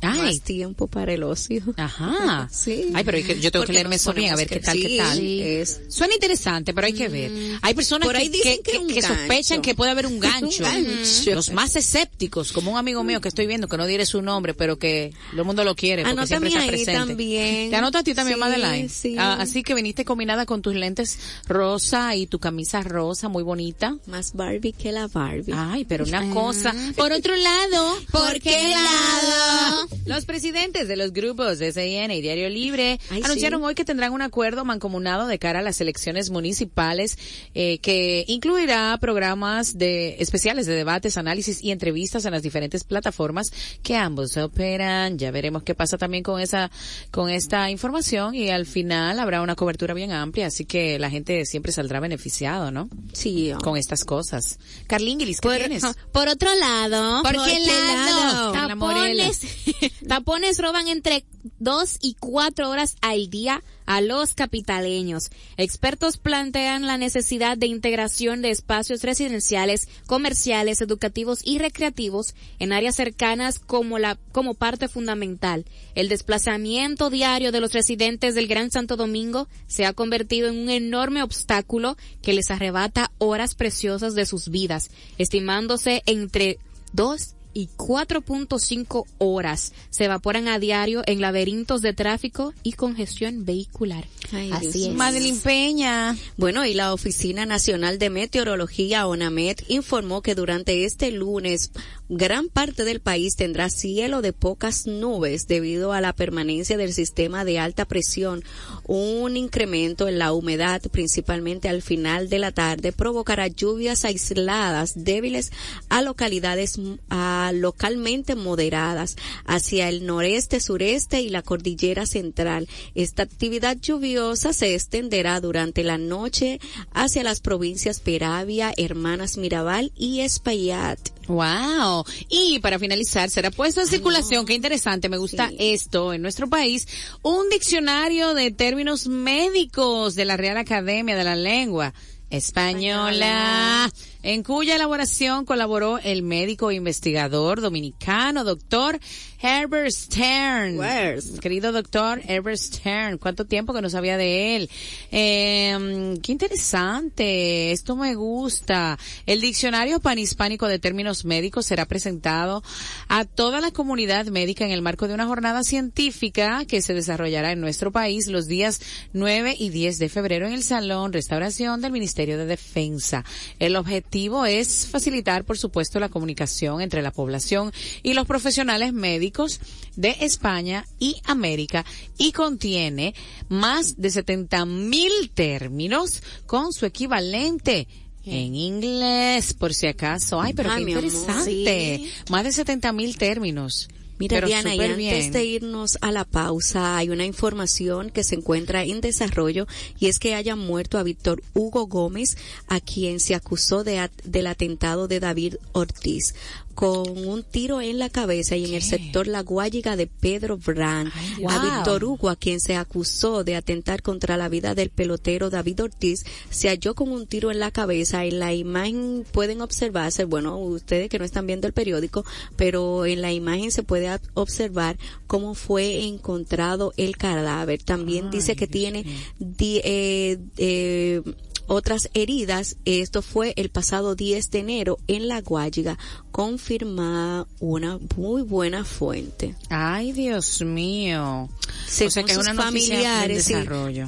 Ay, 0.02 0.20
más 0.20 0.40
tiempo 0.40 0.86
para 0.86 1.12
el 1.14 1.22
ocio. 1.22 1.62
ajá. 1.76 2.48
Sí. 2.50 2.90
Ay, 2.94 3.04
pero 3.04 3.18
yo 3.18 3.50
tengo 3.50 3.62
Porque 3.62 3.66
que 3.66 3.72
leerme 3.74 3.96
eso 3.96 4.12
bien, 4.12 4.32
a 4.32 4.36
ver 4.36 4.48
qué 4.48 4.60
tal, 4.60 4.76
que- 4.76 4.86
qué 4.88 4.96
tal. 4.98 5.16
sí, 5.18 5.40
es- 5.42 5.80
Suena 5.88 6.14
interesante, 6.14 6.72
pero 6.74 6.86
hay 6.86 6.92
que 6.92 7.08
ver. 7.08 7.30
Hay 7.62 7.74
personas 7.74 8.06
Por 8.06 8.16
ahí 8.16 8.30
que, 8.30 8.60
que, 8.60 8.78
que 8.86 8.94
que 8.94 9.02
sospechan 9.02 9.62
que 9.62 9.74
puede 9.74 9.90
haber 9.90 10.06
un 10.06 10.18
gancho. 10.20 10.64
Un 10.64 10.70
gancho. 10.84 11.34
Los 11.34 11.50
más 11.52 11.76
escépticos, 11.76 12.52
como 12.52 12.72
un 12.72 12.78
amigo 12.78 13.02
mío 13.04 13.20
que 13.20 13.28
estoy 13.28 13.46
viendo, 13.46 13.68
que 13.68 13.76
no 13.76 13.86
diré 13.86 14.06
su 14.06 14.22
nombre, 14.22 14.54
pero 14.54 14.78
que 14.78 15.12
todo 15.30 15.40
el 15.42 15.46
mundo 15.46 15.64
lo 15.64 15.74
quiere 15.76 16.02
porque 16.02 16.26
siempre 16.26 16.48
Anótame 16.48 16.48
está 16.48 16.60
ahí 16.60 16.68
presente. 16.84 16.92
también. 17.08 17.70
Te 17.70 17.76
anoto 17.76 17.98
a 17.98 18.02
ti 18.02 18.14
también, 18.14 18.36
Sí, 18.36 18.40
Madeline. 18.40 18.88
sí. 18.88 19.16
Ah, 19.18 19.36
así 19.40 19.62
que 19.62 19.74
viniste 19.74 20.04
combinada 20.04 20.46
con 20.46 20.62
tus 20.62 20.74
lentes 20.74 21.18
rosa 21.46 22.14
y 22.16 22.26
tu 22.26 22.38
camisa 22.38 22.82
rosa, 22.82 23.28
muy 23.28 23.42
bonita. 23.42 23.96
Más 24.06 24.32
Barbie 24.34 24.72
que 24.72 24.92
la 24.92 25.06
Barbie. 25.08 25.52
Ay, 25.54 25.84
pero 25.84 26.04
una 26.04 26.28
cosa. 26.30 26.74
Por 26.96 27.12
otro 27.12 27.36
lado, 27.36 27.96
¿Por 28.10 28.40
qué 28.40 28.68
lado? 28.70 29.88
Los 30.06 30.24
presidentes 30.24 30.88
de 30.88 30.96
los 30.96 31.12
grupos 31.12 31.58
SIN 31.58 32.10
y 32.10 32.20
Diario 32.20 32.48
Libre 32.48 32.98
Ay, 33.10 33.22
anunciaron 33.24 33.60
sí. 33.60 33.66
hoy 33.66 33.74
que 33.74 33.84
tendrán 33.84 34.12
un 34.12 34.22
acuerdo 34.22 34.64
mancomunado 34.64 35.26
de 35.26 35.38
cara 35.38 35.60
a 35.60 35.62
las 35.62 35.80
elecciones 35.80 36.30
municipales 36.30 37.18
eh, 37.54 37.78
que 37.78 38.24
incluirá 38.28 38.96
programas 39.00 39.78
de 39.78 40.16
especiales 40.20 40.66
de 40.66 40.74
debates, 40.74 41.16
análisis 41.16 41.62
y 41.62 41.70
entrevistas 41.70 42.24
en 42.24 42.32
las 42.32 42.42
diferentes 42.42 42.84
plataformas 42.84 43.52
que 43.82 43.96
ambos 43.96 44.36
operan. 44.36 45.18
Ya 45.18 45.30
veremos 45.30 45.62
qué 45.62 45.74
pasa 45.74 45.98
también 45.98 46.22
con 46.22 46.40
esa 46.40 46.70
con 47.10 47.30
esta 47.30 47.70
información 47.70 48.34
y 48.34 48.50
al 48.50 48.66
final 48.66 49.18
habrá 49.20 49.42
una 49.42 49.54
cobertura 49.54 49.94
bien 49.94 50.12
amplia, 50.12 50.46
así 50.46 50.64
que 50.64 50.98
la 50.98 51.10
gente 51.10 51.44
siempre 51.46 51.72
saldrá 51.72 52.00
beneficiado, 52.00 52.70
¿no? 52.70 52.88
Sí. 53.12 53.52
Con 53.62 53.76
estas 53.76 54.04
cosas. 54.04 54.58
Carlinguilis, 54.86 55.40
¿qué 55.40 55.48
Por, 55.48 55.56
tienes? 55.58 55.82
por 56.12 56.28
otro 56.28 56.54
lado, 56.54 57.22
¿Por 57.22 57.32
qué 57.44 57.60
lado? 57.60 58.54
En 58.54 58.68
la 58.68 58.74
Morela. 58.74 59.24
tapones, 59.24 59.40
tapones 60.08 60.58
roban 60.58 60.88
entre 60.88 61.24
dos 61.58 61.98
y 62.00 62.16
cuatro 62.18 62.68
horas 62.68 62.96
al 63.00 63.30
día 63.30 63.62
a 63.86 64.00
los 64.00 64.34
capitaleños. 64.34 65.30
Expertos 65.56 66.16
plantean 66.16 66.86
la 66.86 66.96
necesidad 66.96 67.56
de 67.56 67.66
integración 67.66 68.40
de 68.42 68.50
espacios 68.50 69.02
residenciales, 69.02 69.88
comerciales, 70.06 70.80
educativos 70.80 71.40
y 71.44 71.58
recreativos 71.58 72.34
en 72.58 72.72
áreas 72.72 72.96
cercanas 72.96 73.58
como 73.58 73.98
la 73.98 74.16
como 74.32 74.54
parte 74.54 74.88
fundamental. 74.88 75.64
El 75.94 76.08
desplazamiento 76.08 77.10
diario 77.10 77.52
de 77.52 77.60
los 77.60 77.72
residentes 77.72 78.34
del 78.34 78.46
Gran 78.46 78.70
Santo 78.70 78.96
Domingo 78.96 79.48
se 79.66 79.86
ha 79.86 79.92
convertido 79.92 80.48
en 80.48 80.58
un 80.58 80.70
enorme 80.70 81.22
obstáculo 81.22 81.96
que 82.22 82.32
les 82.32 82.50
arrebata 82.50 83.10
horas 83.18 83.54
preciosas 83.54 84.14
de 84.14 84.26
sus 84.26 84.50
vidas, 84.50 84.90
estimándose 85.18 86.02
entre 86.06 86.58
2 86.92 87.34
y 87.52 87.68
4.5 87.76 89.06
horas 89.18 89.72
se 89.90 90.04
evaporan 90.04 90.48
a 90.48 90.58
diario 90.58 91.02
en 91.06 91.20
laberintos 91.20 91.82
de 91.82 91.92
tráfico 91.92 92.54
y 92.62 92.72
congestión 92.72 93.44
vehicular. 93.44 94.06
Ay, 94.32 94.50
Así 94.52 94.70
Dios 94.70 94.88
es. 94.88 94.94
Madeline 94.94 95.40
Peña. 95.40 96.16
Bueno, 96.36 96.64
y 96.64 96.74
la 96.74 96.92
Oficina 96.92 97.46
Nacional 97.46 97.98
de 97.98 98.10
Meteorología, 98.10 99.06
ONAMET, 99.06 99.64
informó 99.68 100.22
que 100.22 100.34
durante 100.34 100.84
este 100.84 101.10
lunes 101.10 101.72
gran 102.10 102.48
parte 102.48 102.84
del 102.84 103.00
país 103.00 103.36
tendrá 103.36 103.70
cielo 103.70 104.20
de 104.20 104.32
pocas 104.32 104.88
nubes 104.88 105.46
debido 105.46 105.92
a 105.92 106.00
la 106.00 106.12
permanencia 106.12 106.76
del 106.76 106.92
sistema 106.92 107.44
de 107.44 107.60
alta 107.60 107.84
presión. 107.84 108.42
Un 108.84 109.36
incremento 109.36 110.08
en 110.08 110.18
la 110.18 110.32
humedad, 110.32 110.82
principalmente 110.90 111.68
al 111.68 111.82
final 111.82 112.28
de 112.28 112.40
la 112.40 112.50
tarde, 112.50 112.90
provocará 112.90 113.46
lluvias 113.46 114.04
aisladas 114.04 115.04
débiles 115.04 115.52
a 115.88 116.02
localidades 116.02 116.80
a 117.10 117.52
localmente 117.54 118.34
moderadas 118.34 119.14
hacia 119.46 119.88
el 119.88 120.04
noreste, 120.04 120.58
sureste 120.58 121.20
y 121.20 121.28
la 121.28 121.42
cordillera 121.42 122.06
central. 122.06 122.68
Esta 122.96 123.22
actividad 123.22 123.76
lluviosa 123.76 124.52
se 124.52 124.74
extenderá 124.74 125.40
durante 125.40 125.84
la 125.84 125.96
noche 125.96 126.58
hacia 126.92 127.22
las 127.22 127.40
provincias 127.40 128.00
Peravia, 128.00 128.72
Hermanas 128.76 129.36
Mirabal 129.36 129.92
y 129.96 130.22
Espaillat. 130.22 130.98
Wow. 131.30 132.04
Y 132.28 132.58
para 132.58 132.78
finalizar, 132.78 133.30
será 133.30 133.50
puesto 133.50 133.80
en 133.80 133.86
circulación, 133.86 134.44
qué 134.46 134.54
interesante, 134.54 135.08
me 135.08 135.16
gusta 135.16 135.48
Sí. 135.48 135.56
esto, 135.58 136.12
en 136.12 136.22
nuestro 136.22 136.48
país, 136.48 136.88
un 137.22 137.48
diccionario 137.50 138.34
de 138.34 138.50
términos 138.50 139.06
médicos 139.06 140.14
de 140.16 140.24
la 140.24 140.36
Real 140.36 140.56
Academia 140.56 141.16
de 141.16 141.24
la 141.24 141.36
Lengua 141.36 141.94
Española, 142.30 143.90
en 144.22 144.42
cuya 144.42 144.76
elaboración 144.76 145.44
colaboró 145.44 145.98
el 145.98 146.22
médico 146.22 146.70
investigador 146.70 147.60
dominicano, 147.60 148.44
doctor 148.44 149.00
Herbert 149.42 149.90
Stern. 149.90 150.78
Where's? 150.78 151.40
Querido 151.40 151.72
doctor 151.72 152.20
Herbert 152.26 152.58
Stern, 152.58 153.16
¿cuánto 153.16 153.46
tiempo 153.46 153.72
que 153.72 153.80
no 153.80 153.88
sabía 153.88 154.18
de 154.18 154.56
él? 154.56 154.70
Eh, 155.10 156.18
qué 156.22 156.32
interesante, 156.32 157.72
esto 157.72 157.96
me 157.96 158.14
gusta. 158.14 158.98
El 159.24 159.40
diccionario 159.40 160.00
panhispánico 160.00 160.68
de 160.68 160.78
términos 160.78 161.24
médicos 161.24 161.64
será 161.64 161.86
presentado 161.86 162.62
a 163.08 163.24
toda 163.24 163.60
la 163.62 163.70
comunidad 163.70 164.26
médica 164.26 164.66
en 164.66 164.72
el 164.72 164.82
marco 164.82 165.08
de 165.08 165.14
una 165.14 165.26
jornada 165.26 165.62
científica 165.62 166.66
que 166.66 166.82
se 166.82 166.92
desarrollará 166.92 167.52
en 167.52 167.60
nuestro 167.60 167.92
país 167.92 168.26
los 168.26 168.46
días 168.46 168.82
9 169.14 169.56
y 169.58 169.70
10 169.70 169.98
de 169.98 170.08
febrero 170.10 170.46
en 170.46 170.52
el 170.52 170.62
Salón 170.62 171.14
Restauración 171.14 171.80
del 171.80 171.92
Ministerio 171.92 172.36
de 172.36 172.44
Defensa. 172.44 173.24
El 173.58 173.76
objetivo 173.76 174.09
es 174.46 174.88
facilitar, 174.88 175.44
por 175.44 175.56
supuesto, 175.56 176.00
la 176.00 176.08
comunicación 176.08 176.80
entre 176.80 177.02
la 177.02 177.12
población 177.12 177.72
y 178.02 178.14
los 178.14 178.26
profesionales 178.26 178.92
médicos 178.92 179.60
de 179.96 180.16
España 180.20 180.84
y 180.98 181.16
América 181.24 181.84
y 182.18 182.32
contiene 182.32 183.14
más 183.48 184.00
de 184.00 184.10
70 184.10 184.66
mil 184.66 185.30
términos 185.32 186.22
con 186.46 186.72
su 186.72 186.86
equivalente 186.86 187.86
en 188.24 188.54
inglés, 188.54 189.54
por 189.54 189.72
si 189.72 189.86
acaso. 189.86 190.40
Ay, 190.40 190.52
pero 190.54 190.70
qué 190.70 190.76
amor, 190.76 191.04
interesante. 191.04 191.98
sí. 191.98 192.10
Más 192.28 192.44
de 192.44 192.52
70 192.52 192.92
mil 192.92 193.16
términos. 193.16 193.88
Mira, 194.20 194.36
Pero 194.36 194.46
Diana, 194.46 194.74
y 194.74 194.80
antes 194.80 194.96
bien. 194.98 195.32
de 195.32 195.44
irnos 195.44 195.98
a 196.02 196.12
la 196.12 196.24
pausa, 196.24 196.96
hay 196.98 197.08
una 197.10 197.24
información 197.24 198.10
que 198.10 198.22
se 198.22 198.36
encuentra 198.36 198.84
en 198.84 199.00
desarrollo 199.00 199.66
y 199.98 200.06
es 200.08 200.18
que 200.20 200.34
haya 200.34 200.54
muerto 200.54 200.98
a 200.98 201.02
Víctor 201.02 201.42
Hugo 201.54 201.86
Gómez, 201.86 202.36
a 202.68 202.80
quien 202.80 203.18
se 203.18 203.34
acusó 203.34 203.82
de 203.82 203.98
at- 203.98 204.12
del 204.24 204.46
atentado 204.46 205.08
de 205.08 205.20
David 205.20 205.54
Ortiz 205.72 206.34
con 206.80 207.26
un 207.28 207.42
tiro 207.42 207.82
en 207.82 207.98
la 207.98 208.08
cabeza 208.08 208.56
y 208.56 208.64
en 208.64 208.72
el 208.72 208.80
sector 208.82 209.26
La 209.26 209.42
Guayiga 209.42 209.96
de 209.96 210.06
Pedro 210.06 210.56
Brand. 210.56 211.12
Ay, 211.14 211.44
A 211.44 211.58
wow. 211.58 211.70
Víctor 211.70 212.04
Hugo, 212.04 212.30
a 212.30 212.36
quien 212.36 212.58
se 212.58 212.74
acusó 212.74 213.44
de 213.44 213.54
atentar 213.54 214.00
contra 214.00 214.38
la 214.38 214.48
vida 214.48 214.74
del 214.74 214.88
pelotero 214.88 215.50
David 215.50 215.82
Ortiz, 215.82 216.24
se 216.48 216.68
halló 216.70 216.94
con 216.94 217.10
un 217.10 217.26
tiro 217.26 217.50
en 217.50 217.58
la 217.58 217.70
cabeza. 217.70 218.24
En 218.24 218.38
la 218.38 218.54
imagen 218.54 219.26
pueden 219.30 219.60
observarse, 219.60 220.24
bueno, 220.24 220.56
ustedes 220.56 221.10
que 221.10 221.18
no 221.18 221.26
están 221.26 221.46
viendo 221.46 221.66
el 221.66 221.74
periódico, 221.74 222.24
pero 222.56 223.04
en 223.04 223.20
la 223.20 223.30
imagen 223.30 223.72
se 223.72 223.82
puede 223.82 224.08
observar 224.32 224.96
cómo 225.26 225.54
fue 225.54 226.04
encontrado 226.04 226.94
el 226.96 227.18
cadáver. 227.18 227.82
También 227.82 228.30
dice 228.30 228.56
que 228.56 228.66
tiene 228.66 229.04
di- 229.38 229.82
eh, 229.84 230.38
eh, 230.56 231.20
otras 231.66 232.10
heridas. 232.14 232.76
Esto 232.84 233.22
fue 233.22 233.52
el 233.56 233.70
pasado 233.70 234.14
10 234.14 234.50
de 234.50 234.58
enero 234.58 234.98
en 235.06 235.28
La 235.28 235.40
Guayiga, 235.40 235.98
confirmada 236.30 237.46
una 237.58 237.98
muy 238.16 238.42
buena 238.42 238.84
fuente. 238.84 239.54
Ay, 239.68 240.12
Dios 240.12 240.62
mío. 240.62 241.48
Según 241.86 242.08
o 242.08 242.10
sea 242.10 242.22
que 242.24 242.32
es 242.32 242.38
sus 242.38 242.46
una 242.48 242.62
familiares, 242.62 243.44
sí, 243.44 243.54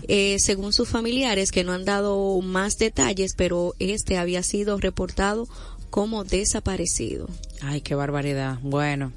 eh, 0.08 0.36
según 0.38 0.72
sus 0.72 0.88
familiares 0.88 1.52
que 1.52 1.64
no 1.64 1.72
han 1.72 1.84
dado 1.84 2.40
más 2.40 2.78
detalles, 2.78 3.34
pero 3.36 3.74
este 3.78 4.18
había 4.18 4.42
sido 4.42 4.78
reportado 4.78 5.48
como 5.90 6.24
desaparecido. 6.24 7.28
Ay, 7.60 7.80
qué 7.80 7.94
barbaridad. 7.94 8.58
Bueno. 8.62 9.12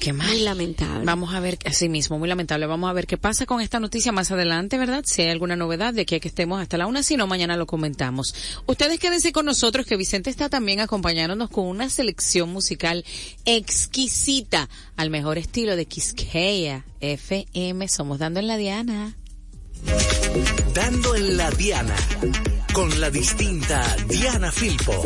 Qué 0.00 0.12
mal. 0.12 0.28
Muy 0.28 0.40
lamentable. 0.40 1.04
Vamos 1.04 1.34
a 1.34 1.40
ver, 1.40 1.58
así 1.64 1.88
mismo, 1.88 2.18
muy 2.18 2.28
lamentable. 2.28 2.66
Vamos 2.66 2.90
a 2.90 2.92
ver 2.92 3.06
qué 3.06 3.16
pasa 3.16 3.46
con 3.46 3.60
esta 3.60 3.80
noticia 3.80 4.12
más 4.12 4.30
adelante, 4.30 4.78
¿verdad? 4.78 5.04
Si 5.06 5.22
hay 5.22 5.30
alguna 5.30 5.56
novedad 5.56 5.94
de 5.94 6.02
aquí 6.02 6.14
a 6.14 6.20
que 6.20 6.28
estemos 6.28 6.60
hasta 6.60 6.76
la 6.76 6.86
una, 6.86 7.02
si 7.02 7.16
no, 7.16 7.26
mañana 7.26 7.56
lo 7.56 7.66
comentamos. 7.66 8.34
Ustedes 8.66 8.98
quédense 8.98 9.32
con 9.32 9.46
nosotros, 9.46 9.86
que 9.86 9.96
Vicente 9.96 10.30
está 10.30 10.48
también 10.48 10.80
acompañándonos 10.80 11.50
con 11.50 11.66
una 11.66 11.90
selección 11.90 12.52
musical 12.52 13.04
exquisita, 13.44 14.68
al 14.96 15.10
mejor 15.10 15.38
estilo 15.38 15.76
de 15.76 15.86
Quisqueya 15.86 16.84
FM. 17.00 17.88
Somos 17.88 18.18
Dando 18.18 18.40
en 18.40 18.46
la 18.46 18.56
Diana. 18.56 19.16
Dando 20.74 21.14
en 21.14 21.36
la 21.36 21.50
Diana. 21.50 21.96
Con 22.72 23.00
la 23.00 23.10
distinta 23.10 23.96
Diana 24.08 24.52
Filpo. 24.52 25.02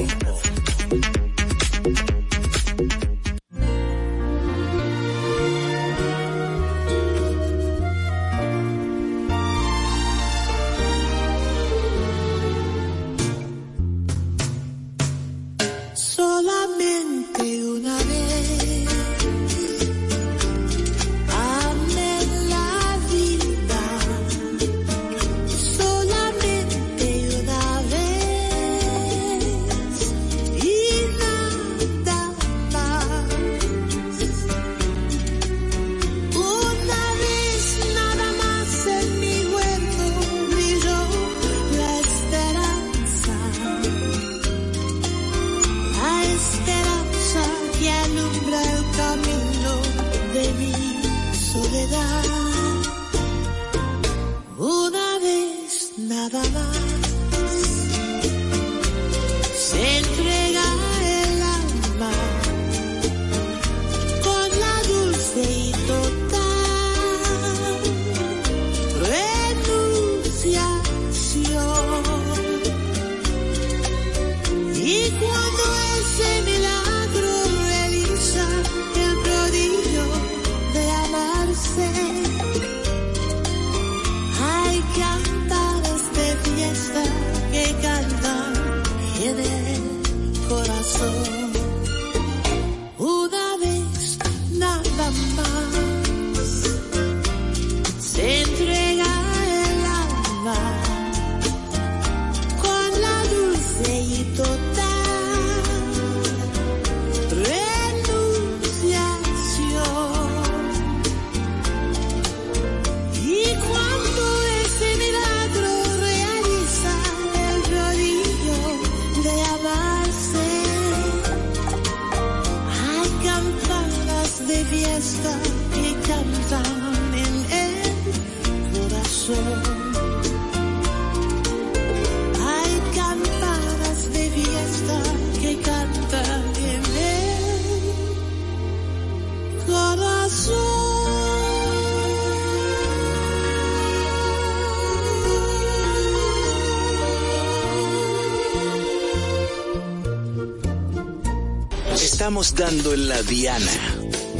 Estamos 152.40 152.72
dando 152.72 152.94
en 152.94 153.06
la 153.06 153.22
diana. 153.24 153.70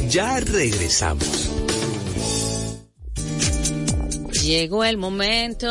Ya 0.09 0.39
regresamos. 0.39 1.51
Llegó 4.41 4.83
el 4.83 4.97
momento, 4.97 5.67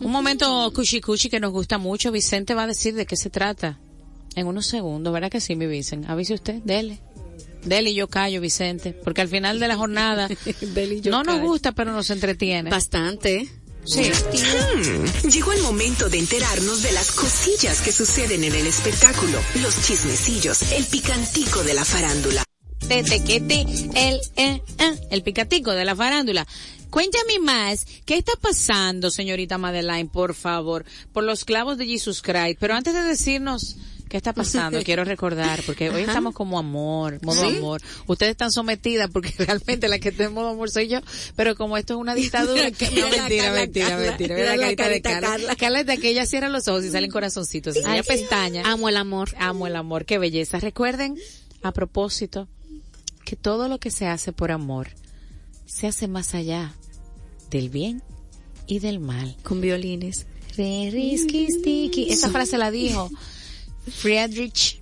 un 0.00 0.10
momento 0.10 0.72
cuchi 0.74 1.00
cuchi 1.00 1.30
que 1.30 1.38
nos 1.38 1.52
gusta 1.52 1.78
mucho. 1.78 2.10
Vicente 2.10 2.54
va 2.54 2.64
a 2.64 2.66
decir 2.66 2.94
de 2.94 3.06
qué 3.06 3.16
se 3.16 3.30
trata 3.30 3.78
en 4.34 4.48
unos 4.48 4.66
segundos, 4.66 5.12
¿verdad 5.12 5.30
que 5.30 5.40
sí, 5.40 5.54
mi 5.54 5.68
Vicente? 5.68 6.10
Avise 6.10 6.34
usted, 6.34 6.56
dele. 6.64 6.98
Dele 7.64 7.90
y 7.90 7.94
yo 7.94 8.08
callo, 8.08 8.40
Vicente, 8.40 8.92
porque 8.92 9.20
al 9.20 9.28
final 9.28 9.60
de 9.60 9.68
la 9.68 9.76
jornada 9.76 10.28
no 11.04 11.22
nos 11.22 11.40
gusta, 11.40 11.70
pero 11.70 11.92
nos 11.92 12.10
entretiene. 12.10 12.68
Bastante. 12.68 13.48
Sí. 13.86 14.10
Mm, 14.10 15.28
Llegó 15.28 15.52
el 15.52 15.62
momento 15.62 16.08
de 16.08 16.18
enterarnos 16.18 16.82
de 16.82 16.92
las 16.92 17.12
cosillas 17.12 17.80
que 17.80 17.92
suceden 17.92 18.42
en 18.44 18.54
el 18.54 18.66
espectáculo, 18.66 19.38
los 19.62 19.86
chismecillos, 19.86 20.72
el 20.72 20.84
picantico 20.84 21.62
de 21.62 21.74
la 21.74 21.84
farándula. 21.84 22.42
Te, 22.88 23.02
te, 23.04 23.22
que 23.24 23.40
te, 23.40 23.60
el, 23.62 24.20
eh, 24.36 24.62
eh, 24.78 25.00
el 25.10 25.22
picatico 25.22 25.72
de 25.72 25.84
la 25.84 25.94
farándula. 25.96 26.46
Cuéntame 26.90 27.38
más, 27.40 27.86
¿qué 28.04 28.16
está 28.16 28.32
pasando, 28.40 29.10
señorita 29.10 29.58
Madeline, 29.58 30.08
por 30.08 30.34
favor, 30.34 30.84
por 31.12 31.24
los 31.24 31.44
clavos 31.44 31.78
de 31.78 31.86
Jesus 31.86 32.22
Christ? 32.22 32.58
Pero 32.60 32.74
antes 32.74 32.94
de 32.94 33.02
decirnos 33.02 33.76
qué 34.08 34.16
está 34.16 34.32
pasando, 34.32 34.82
quiero 34.82 35.04
recordar, 35.04 35.62
porque 35.64 35.90
hoy 35.90 36.02
estamos 36.02 36.34
como 36.34 36.58
amor, 36.58 37.18
modo 37.24 37.42
amor. 37.42 37.82
Ustedes 38.06 38.32
están 38.32 38.52
sometidas 38.52 39.10
porque 39.12 39.32
realmente 39.38 39.88
la 39.88 39.98
que 39.98 40.10
está 40.10 40.24
en 40.24 40.32
modo 40.32 40.48
amor 40.48 40.70
soy 40.70 40.88
yo, 40.88 41.00
pero 41.34 41.56
como 41.56 41.76
esto 41.76 41.94
es 41.94 42.00
una 42.00 42.14
dictadura, 42.14 42.70
que, 42.72 42.86
no, 43.00 43.08
mentira, 43.08 43.44
Carla, 43.44 43.60
mentira, 43.60 43.88
Carla. 43.88 44.06
mentira, 44.06 44.34
Mira 44.36 44.56
la 44.56 44.70
la 44.70 44.76
carita 44.76 44.88
de 44.88 45.02
Carla. 45.02 45.28
Carla. 45.28 45.56
Carla 45.56 45.80
es 45.80 45.86
de 45.86 45.98
que 45.98 46.10
ella 46.10 46.26
cierra 46.26 46.48
los 46.48 46.68
ojos 46.68 46.84
y 46.84 46.90
salen 46.90 47.10
corazoncitos, 47.10 47.76
ella 47.76 48.02
pestaña. 48.02 48.62
Amo 48.64 48.88
el 48.88 48.96
amor. 48.96 49.34
Amo 49.38 49.66
el 49.66 49.76
amor, 49.76 50.04
qué 50.04 50.18
belleza. 50.18 50.58
Recuerden, 50.60 51.16
a 51.62 51.72
propósito, 51.72 52.48
que 53.24 53.36
todo 53.36 53.68
lo 53.68 53.78
que 53.78 53.90
se 53.90 54.06
hace 54.06 54.32
por 54.32 54.52
amor 54.52 54.88
se 55.66 55.88
hace 55.88 56.06
más 56.06 56.34
allá 56.34 56.74
del 57.50 57.70
bien 57.70 58.02
y 58.66 58.78
del 58.78 59.00
mal. 59.00 59.36
Con 59.42 59.60
violines. 59.60 60.26
Esa 60.56 62.30
frase 62.30 62.56
la 62.56 62.70
dijo 62.70 63.10
Friedrich 63.90 64.80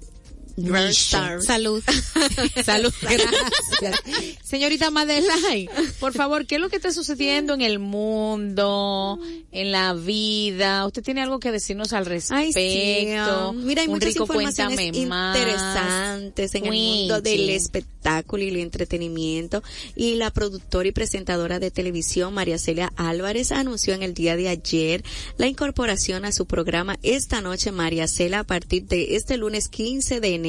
Salud. 1.42 1.82
Salud, 2.64 2.92
gracias. 3.02 4.00
Señorita 4.42 4.90
Madeline, 4.90 5.68
por 5.98 6.12
favor, 6.12 6.46
¿qué 6.46 6.56
es 6.56 6.60
lo 6.60 6.68
que 6.68 6.76
está 6.76 6.92
sucediendo 6.92 7.54
en 7.54 7.60
el 7.60 7.80
mundo, 7.80 9.18
en 9.50 9.72
la 9.72 9.94
vida? 9.94 10.86
¿Usted 10.86 11.02
tiene 11.02 11.22
algo 11.22 11.40
que 11.40 11.50
decirnos 11.50 11.92
al 11.92 12.06
respecto? 12.06 12.36
Ay, 12.36 12.52
sí. 12.52 13.08
ah, 13.18 13.52
Mira, 13.52 13.82
hay 13.82 13.88
Un 13.88 13.94
muchas 13.94 14.10
rico 14.10 14.24
informaciones 14.24 14.94
interesantes 14.94 16.54
en 16.54 16.66
el 16.66 16.72
mundo 16.72 17.20
del 17.20 17.50
espectáculo 17.50 18.44
y 18.44 18.48
el 18.48 18.56
entretenimiento. 18.58 19.62
Y 19.96 20.14
la 20.14 20.30
productora 20.30 20.88
y 20.88 20.92
presentadora 20.92 21.58
de 21.58 21.72
televisión, 21.72 22.32
María 22.32 22.58
Celia 22.58 22.92
Álvarez, 22.96 23.50
anunció 23.50 23.94
en 23.94 24.04
el 24.04 24.14
día 24.14 24.36
de 24.36 24.48
ayer 24.48 25.02
la 25.36 25.48
incorporación 25.48 26.24
a 26.24 26.30
su 26.30 26.46
programa 26.46 26.96
Esta 27.02 27.40
Noche 27.40 27.72
María 27.72 28.06
Celia 28.06 28.40
a 28.40 28.44
partir 28.44 28.84
de 28.86 29.16
este 29.16 29.36
lunes 29.36 29.68
15 29.68 30.20
de 30.20 30.34
enero 30.34 30.43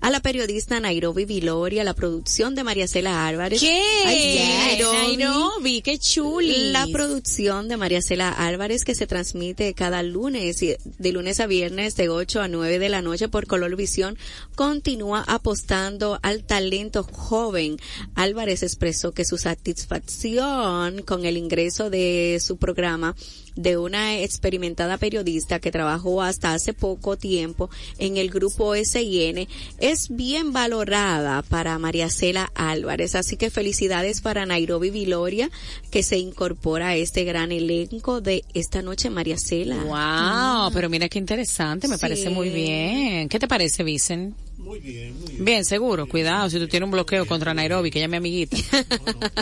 a 0.00 0.10
la 0.10 0.20
periodista 0.20 0.78
Nairobi 0.78 1.24
Viloria, 1.24 1.82
la 1.82 1.94
producción 1.94 2.54
de 2.54 2.62
María 2.62 2.86
Celia 2.86 3.26
Álvarez. 3.26 3.60
¿Qué? 3.60 3.82
Ay, 4.06 4.38
Nairobi. 4.38 5.16
Nairobi, 5.16 5.82
qué 5.82 5.98
chuli. 5.98 6.70
La 6.70 6.86
producción 6.86 7.68
de 7.68 7.76
María 7.76 8.00
Cela 8.00 8.30
Álvarez 8.30 8.84
que 8.84 8.94
se 8.94 9.08
transmite 9.08 9.74
cada 9.74 10.02
lunes, 10.04 10.62
y 10.62 10.76
de 10.98 11.12
lunes 11.12 11.40
a 11.40 11.46
viernes 11.46 11.96
de 11.96 12.08
8 12.08 12.42
a 12.42 12.48
9 12.48 12.78
de 12.78 12.88
la 12.88 13.02
noche 13.02 13.28
por 13.28 13.46
Color 13.46 13.74
Visión, 13.74 14.16
continúa 14.54 15.24
apostando 15.26 16.20
al 16.22 16.44
talento 16.44 17.02
joven. 17.02 17.76
Álvarez 18.14 18.62
expresó 18.62 19.12
que 19.12 19.24
su 19.24 19.36
satisfacción 19.36 21.02
con 21.02 21.24
el 21.24 21.36
ingreso 21.36 21.90
de 21.90 22.38
su 22.40 22.56
programa 22.56 23.16
de 23.56 23.76
una 23.78 24.18
experimentada 24.18 24.98
periodista 24.98 25.60
que 25.60 25.70
trabajó 25.70 26.22
hasta 26.22 26.52
hace 26.54 26.72
poco 26.72 27.16
tiempo 27.16 27.70
en 27.98 28.16
el 28.16 28.30
grupo 28.30 28.74
SIN 28.74 29.46
es 29.78 30.08
bien 30.10 30.52
valorada 30.52 31.42
para 31.42 31.78
María 31.78 32.10
Cela 32.10 32.50
Álvarez. 32.54 33.14
Así 33.14 33.36
que 33.36 33.50
felicidades 33.50 34.20
para 34.20 34.46
Nairobi 34.46 34.90
Viloria 34.90 35.50
que 35.90 36.02
se 36.02 36.18
incorpora 36.18 36.88
a 36.88 36.96
este 36.96 37.24
gran 37.24 37.52
elenco 37.52 38.20
de 38.20 38.44
esta 38.54 38.82
noche 38.82 39.10
María 39.10 39.38
Cela. 39.38 39.76
Wow, 39.84 40.72
pero 40.72 40.88
mira 40.88 41.08
qué 41.08 41.18
interesante, 41.18 41.88
me 41.88 41.96
Sí. 41.96 42.00
parece 42.00 42.30
muy 42.30 42.48
bien. 42.50 43.28
¿Qué 43.28 43.38
te 43.38 43.48
parece, 43.48 43.82
Vicen? 43.84 44.34
Muy 44.64 44.80
bien, 44.80 45.18
muy 45.20 45.28
bien. 45.32 45.44
Bien, 45.44 45.64
seguro, 45.64 46.08
cuidado 46.08 46.48
si 46.48 46.58
tú 46.58 46.66
tienes 46.66 46.86
un 46.86 46.90
bloqueo 46.92 47.26
contra 47.26 47.52
Nairobi, 47.52 47.90
que 47.90 47.98
ella 47.98 48.06
es 48.06 48.10
mi 48.10 48.16
amiguita. 48.16 48.56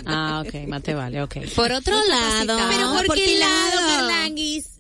ah, 0.04 0.42
ok, 0.46 0.66
más 0.68 0.82
te 0.82 0.94
vale, 0.94 1.22
ok. 1.22 1.36
Por 1.54 1.70
otro 1.72 1.94
lado, 2.08 2.58
Pero 2.68 2.92
¿por 2.96 3.06
¿por 3.06 3.16
qué 3.16 3.38
lado? 3.38 3.82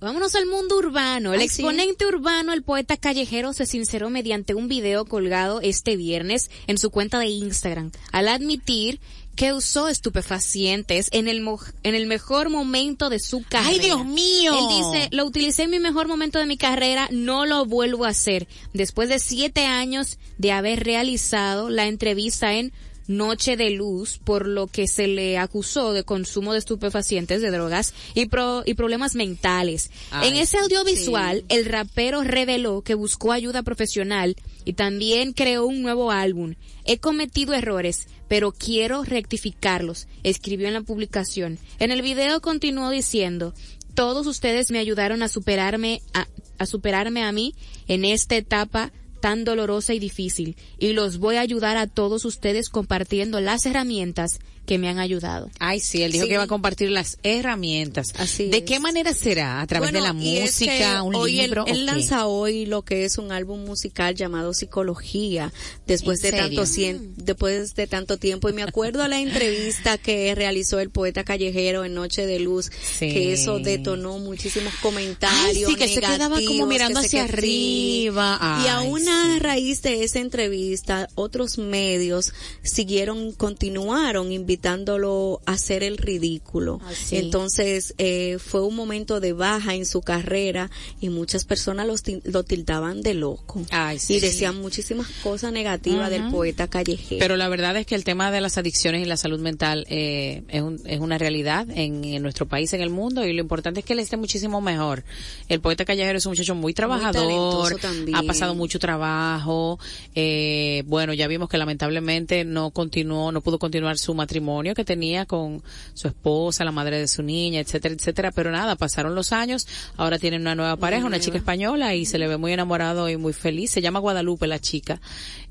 Vámonos 0.00 0.34
al 0.34 0.46
mundo 0.46 0.78
urbano. 0.78 1.32
El 1.32 1.40
sí. 1.40 1.46
exponente 1.46 2.06
urbano, 2.06 2.52
el 2.52 2.62
poeta 2.64 2.96
callejero, 2.96 3.52
se 3.52 3.66
sinceró 3.66 4.10
mediante 4.10 4.54
un 4.54 4.66
video 4.66 5.04
colgado 5.04 5.60
este 5.60 5.96
viernes 5.96 6.50
en 6.66 6.78
su 6.78 6.90
cuenta 6.90 7.20
de 7.20 7.26
Instagram, 7.26 7.92
al 8.10 8.26
admitir 8.26 8.98
que 9.36 9.52
usó 9.52 9.88
estupefacientes 9.88 11.08
en 11.12 11.28
el 11.28 11.40
mo- 11.40 11.58
en 11.82 11.94
el 11.94 12.06
mejor 12.06 12.50
momento 12.50 13.08
de 13.10 13.18
su 13.18 13.42
carrera. 13.42 13.70
¡Ay, 13.70 13.78
Dios 13.80 14.04
mío! 14.04 14.54
Él 14.58 14.76
dice, 14.94 15.08
lo 15.10 15.24
utilicé 15.24 15.64
en 15.64 15.70
mi 15.70 15.78
mejor 15.78 16.06
momento 16.08 16.38
de 16.38 16.46
mi 16.46 16.56
carrera, 16.56 17.08
no 17.10 17.46
lo 17.46 17.64
vuelvo 17.64 18.04
a 18.04 18.08
hacer. 18.10 18.46
Después 18.72 19.08
de 19.08 19.18
siete 19.18 19.64
años 19.66 20.18
de 20.38 20.52
haber 20.52 20.84
realizado 20.84 21.70
la 21.70 21.86
entrevista 21.86 22.54
en 22.54 22.72
Noche 23.08 23.56
de 23.56 23.70
Luz, 23.70 24.20
por 24.22 24.46
lo 24.46 24.68
que 24.68 24.86
se 24.86 25.08
le 25.08 25.36
acusó 25.36 25.92
de 25.92 26.04
consumo 26.04 26.52
de 26.52 26.60
estupefacientes, 26.60 27.42
de 27.42 27.50
drogas 27.50 27.94
y, 28.14 28.26
pro- 28.26 28.62
y 28.64 28.74
problemas 28.74 29.16
mentales. 29.16 29.90
Ay, 30.12 30.28
en 30.28 30.36
ese 30.36 30.58
audiovisual, 30.58 31.44
el 31.48 31.64
rapero 31.64 32.22
reveló 32.22 32.82
que 32.82 32.94
buscó 32.94 33.32
ayuda 33.32 33.62
profesional 33.64 34.36
y 34.64 34.74
también 34.74 35.32
creó 35.32 35.66
un 35.66 35.82
nuevo 35.82 36.12
álbum. 36.12 36.54
He 36.84 36.98
cometido 36.98 37.54
errores, 37.54 38.06
pero 38.32 38.50
quiero 38.50 39.04
rectificarlos, 39.04 40.08
escribió 40.22 40.66
en 40.66 40.72
la 40.72 40.80
publicación. 40.80 41.58
En 41.78 41.90
el 41.90 42.00
video 42.00 42.40
continuó 42.40 42.88
diciendo, 42.88 43.52
todos 43.92 44.26
ustedes 44.26 44.70
me 44.70 44.78
ayudaron 44.78 45.22
a 45.22 45.28
superarme 45.28 46.00
a, 46.14 46.26
a 46.56 46.64
superarme 46.64 47.24
a 47.24 47.32
mí 47.32 47.54
en 47.88 48.06
esta 48.06 48.34
etapa 48.36 48.90
tan 49.20 49.44
dolorosa 49.44 49.92
y 49.92 49.98
difícil 49.98 50.56
y 50.78 50.94
los 50.94 51.18
voy 51.18 51.36
a 51.36 51.42
ayudar 51.42 51.76
a 51.76 51.86
todos 51.86 52.24
ustedes 52.24 52.70
compartiendo 52.70 53.38
las 53.42 53.66
herramientas 53.66 54.38
que 54.66 54.78
me 54.78 54.88
han 54.88 54.98
ayudado. 54.98 55.50
Ay, 55.58 55.80
sí, 55.80 56.02
él 56.02 56.12
dijo 56.12 56.24
Sí. 56.24 56.28
que 56.28 56.34
iba 56.34 56.44
a 56.44 56.46
compartir 56.46 56.90
las 56.90 57.18
herramientas. 57.24 58.12
Así 58.16 58.48
¿De 58.48 58.58
es. 58.58 58.62
qué 58.64 58.78
manera 58.78 59.12
será? 59.12 59.60
¿A 59.60 59.66
través 59.66 59.90
Bueno, 59.90 60.06
de 60.06 60.12
la 60.14 60.20
y 60.24 60.38
es 60.38 60.56
que 60.58 60.66
música, 60.66 61.02
un 61.02 61.14
hoy 61.16 61.32
libro? 61.32 61.66
Él, 61.66 61.84
lanza 61.84 62.26
hoy 62.26 62.66
lo 62.66 62.82
que 62.82 63.04
es 63.04 63.18
un 63.18 63.32
álbum 63.32 63.64
musical 63.64 64.14
llamado 64.14 64.54
Psicología, 64.54 65.52
después 65.86 66.22
¿En 66.24 66.30
de 66.30 66.36
tanto 66.38 66.62
cien- 66.62 67.12
después 67.16 67.74
de 67.74 67.86
tanto 67.88 68.18
tiempo. 68.18 68.48
Y 68.48 68.52
me 68.52 68.62
acuerdo 68.62 69.02
a 69.02 69.08
la 69.08 69.20
entrevista 69.20 69.98
que 69.98 70.32
realizó 70.34 70.78
el 70.80 70.90
poeta 70.90 71.24
callejero 71.24 71.84
en 71.84 71.94
Noche 71.94 72.26
de 72.26 72.38
Luz, 72.38 72.70
Sí. 72.98 73.12
que 73.12 73.32
eso 73.32 73.58
detonó 73.58 74.18
muchísimos 74.18 74.72
comentarios. 74.80 75.44
Ay, 75.44 75.64
sí, 75.66 75.74
que 75.74 75.88
se 75.88 76.00
quedaba 76.00 76.40
como 76.46 76.66
mirando 76.66 77.00
que 77.00 77.06
hacia 77.06 77.24
arriba. 77.24 78.60
y 78.64 78.68
aún 78.68 79.08
a 79.08 79.38
raíz 79.40 79.82
de 79.82 80.04
esa 80.04 80.20
entrevista, 80.20 81.08
otros 81.16 81.58
medios 81.58 82.32
siguieron, 82.62 83.32
continuaron 83.32 84.30
invitándolo 84.52 85.40
a 85.46 85.52
hacer 85.52 85.82
el 85.82 85.96
ridículo. 85.98 86.80
Ah, 86.84 86.90
sí. 86.94 87.16
Entonces, 87.16 87.94
eh, 87.98 88.38
fue 88.38 88.62
un 88.62 88.76
momento 88.76 89.18
de 89.20 89.32
baja 89.32 89.74
en 89.74 89.86
su 89.86 90.02
carrera 90.02 90.70
y 91.00 91.08
muchas 91.08 91.44
personas 91.44 91.86
los 91.86 92.02
lo 92.24 92.42
tildaban 92.44 93.00
de 93.02 93.14
loco. 93.14 93.62
Ay, 93.70 93.98
sí. 93.98 94.14
Y 94.14 94.20
decían 94.20 94.60
muchísimas 94.60 95.08
cosas 95.22 95.52
negativas 95.52 96.10
del 96.10 96.28
poeta 96.30 96.68
callejero. 96.68 97.18
Pero 97.18 97.36
la 97.36 97.48
verdad 97.48 97.76
es 97.76 97.86
que 97.86 97.94
el 97.94 98.04
tema 98.04 98.30
de 98.30 98.40
las 98.40 98.58
adicciones 98.58 99.02
y 99.02 99.04
la 99.06 99.16
salud 99.16 99.40
mental 99.40 99.86
eh, 99.88 100.42
es, 100.48 100.62
un- 100.62 100.80
es 100.84 101.00
una 101.00 101.16
realidad 101.18 101.66
en, 101.70 102.04
en 102.04 102.22
nuestro 102.22 102.46
país, 102.46 102.72
en 102.74 102.80
el 102.82 102.90
mundo, 102.90 103.24
y 103.24 103.32
lo 103.32 103.40
importante 103.40 103.80
es 103.80 103.86
que 103.86 103.94
él 103.94 104.00
esté 104.00 104.16
muchísimo 104.16 104.60
mejor. 104.60 105.02
El 105.48 105.60
poeta 105.60 105.84
callejero 105.84 106.18
es 106.18 106.26
un 106.26 106.32
muchacho 106.32 106.54
muy 106.54 106.74
trabajador, 106.74 107.78
también. 107.80 108.16
ha 108.16 108.22
pasado 108.22 108.54
mucho 108.54 108.78
trabajo, 108.78 109.78
eh, 110.14 110.82
bueno, 110.86 111.12
ya 111.14 111.26
vimos 111.26 111.48
que 111.48 111.56
lamentablemente 111.58 112.44
no 112.44 112.70
continuó, 112.70 113.32
no 113.32 113.40
pudo 113.40 113.58
continuar 113.58 113.96
su 113.98 114.12
matrimonio 114.14 114.41
que 114.74 114.84
tenía 114.84 115.26
con 115.26 115.62
su 115.94 116.08
esposa, 116.08 116.64
la 116.64 116.72
madre 116.72 116.98
de 116.98 117.08
su 117.08 117.22
niña, 117.22 117.60
etcétera, 117.60 117.94
etcétera, 117.94 118.30
pero 118.32 118.50
nada, 118.50 118.76
pasaron 118.76 119.14
los 119.14 119.32
años, 119.32 119.66
ahora 119.96 120.18
tienen 120.18 120.42
una 120.42 120.54
nueva 120.54 120.76
pareja, 120.76 121.06
una 121.06 121.20
chica 121.20 121.38
española, 121.38 121.94
y 121.94 122.04
se 122.04 122.18
le 122.18 122.28
ve 122.28 122.36
muy 122.36 122.52
enamorado 122.52 123.08
y 123.08 123.16
muy 123.16 123.32
feliz, 123.32 123.70
se 123.70 123.80
llama 123.80 123.98
Guadalupe 123.98 124.46
la 124.46 124.58
chica, 124.58 125.00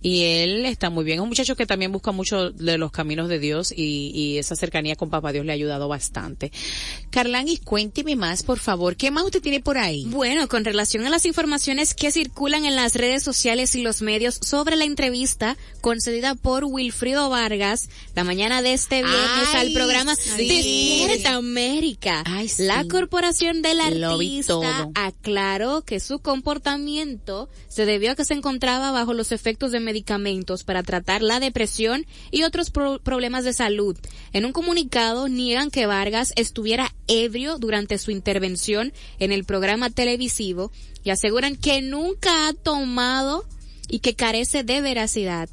y 0.01 0.23
él 0.23 0.65
está 0.65 0.89
muy 0.89 1.03
bien, 1.03 1.17
es 1.17 1.21
un 1.21 1.29
muchacho 1.29 1.55
que 1.55 1.65
también 1.65 1.91
busca 1.91 2.11
mucho 2.11 2.51
de 2.51 2.77
los 2.77 2.91
caminos 2.91 3.29
de 3.29 3.39
Dios 3.39 3.71
y, 3.75 4.11
y 4.13 4.37
esa 4.37 4.55
cercanía 4.55 4.95
con 4.95 5.09
Papá 5.09 5.31
Dios 5.31 5.45
le 5.45 5.51
ha 5.51 5.55
ayudado 5.55 5.87
bastante. 5.87 6.51
Carlangis, 7.09 7.59
cuénteme 7.59 8.15
más, 8.15 8.43
por 8.43 8.59
favor, 8.59 8.95
¿qué 8.95 9.11
más 9.11 9.25
usted 9.25 9.41
tiene 9.41 9.59
por 9.59 9.77
ahí? 9.77 10.05
Bueno, 10.07 10.47
con 10.47 10.65
relación 10.65 11.05
a 11.05 11.09
las 11.09 11.25
informaciones 11.25 11.93
que 11.93 12.11
circulan 12.11 12.65
en 12.65 12.75
las 12.75 12.95
redes 12.95 13.23
sociales 13.23 13.75
y 13.75 13.81
los 13.81 14.01
medios 14.01 14.39
sobre 14.41 14.75
la 14.75 14.85
entrevista 14.85 15.57
concedida 15.81 16.35
por 16.35 16.65
Wilfrido 16.65 17.29
Vargas 17.29 17.89
la 18.15 18.23
mañana 18.23 18.61
de 18.61 18.73
este 18.81 19.03
viernes 19.03 19.47
Ay, 19.53 19.67
al 19.67 19.73
programa 19.73 20.15
sí. 20.15 20.47
Despierta 20.47 21.35
América. 21.35 22.23
Ay, 22.25 22.49
sí. 22.49 22.63
La 22.63 22.83
corporación 22.87 23.61
del 23.61 23.79
artista 23.79 24.89
aclaró 24.95 25.83
que 25.83 25.99
su 25.99 26.19
comportamiento 26.19 27.47
se 27.67 27.85
debió 27.85 28.11
a 28.11 28.15
que 28.15 28.25
se 28.25 28.33
encontraba 28.33 28.91
bajo 28.91 29.13
los 29.13 29.31
efectos 29.31 29.71
de 29.71 29.79
medicamentos 29.79 30.63
para 30.63 30.83
tratar 30.83 31.21
la 31.21 31.39
depresión 31.39 32.05
y 32.31 32.43
otros 32.43 32.71
pro- 32.71 32.99
problemas 32.99 33.43
de 33.43 33.53
salud. 33.53 33.97
En 34.33 34.45
un 34.45 34.51
comunicado 34.51 35.27
niegan 35.27 35.69
que 35.69 35.85
Vargas 35.85 36.33
estuviera 36.35 36.93
ebrio 37.07 37.57
durante 37.59 37.97
su 37.97 38.11
intervención 38.11 38.93
en 39.19 39.31
el 39.31 39.43
programa 39.45 39.89
televisivo 39.89 40.71
y 41.03 41.11
aseguran 41.11 41.55
que 41.55 41.81
nunca 41.81 42.47
ha 42.47 42.53
tomado 42.53 43.45
y 43.89 43.99
que 43.99 44.15
carece 44.15 44.63
de 44.63 44.81
veracidad. 44.81 45.49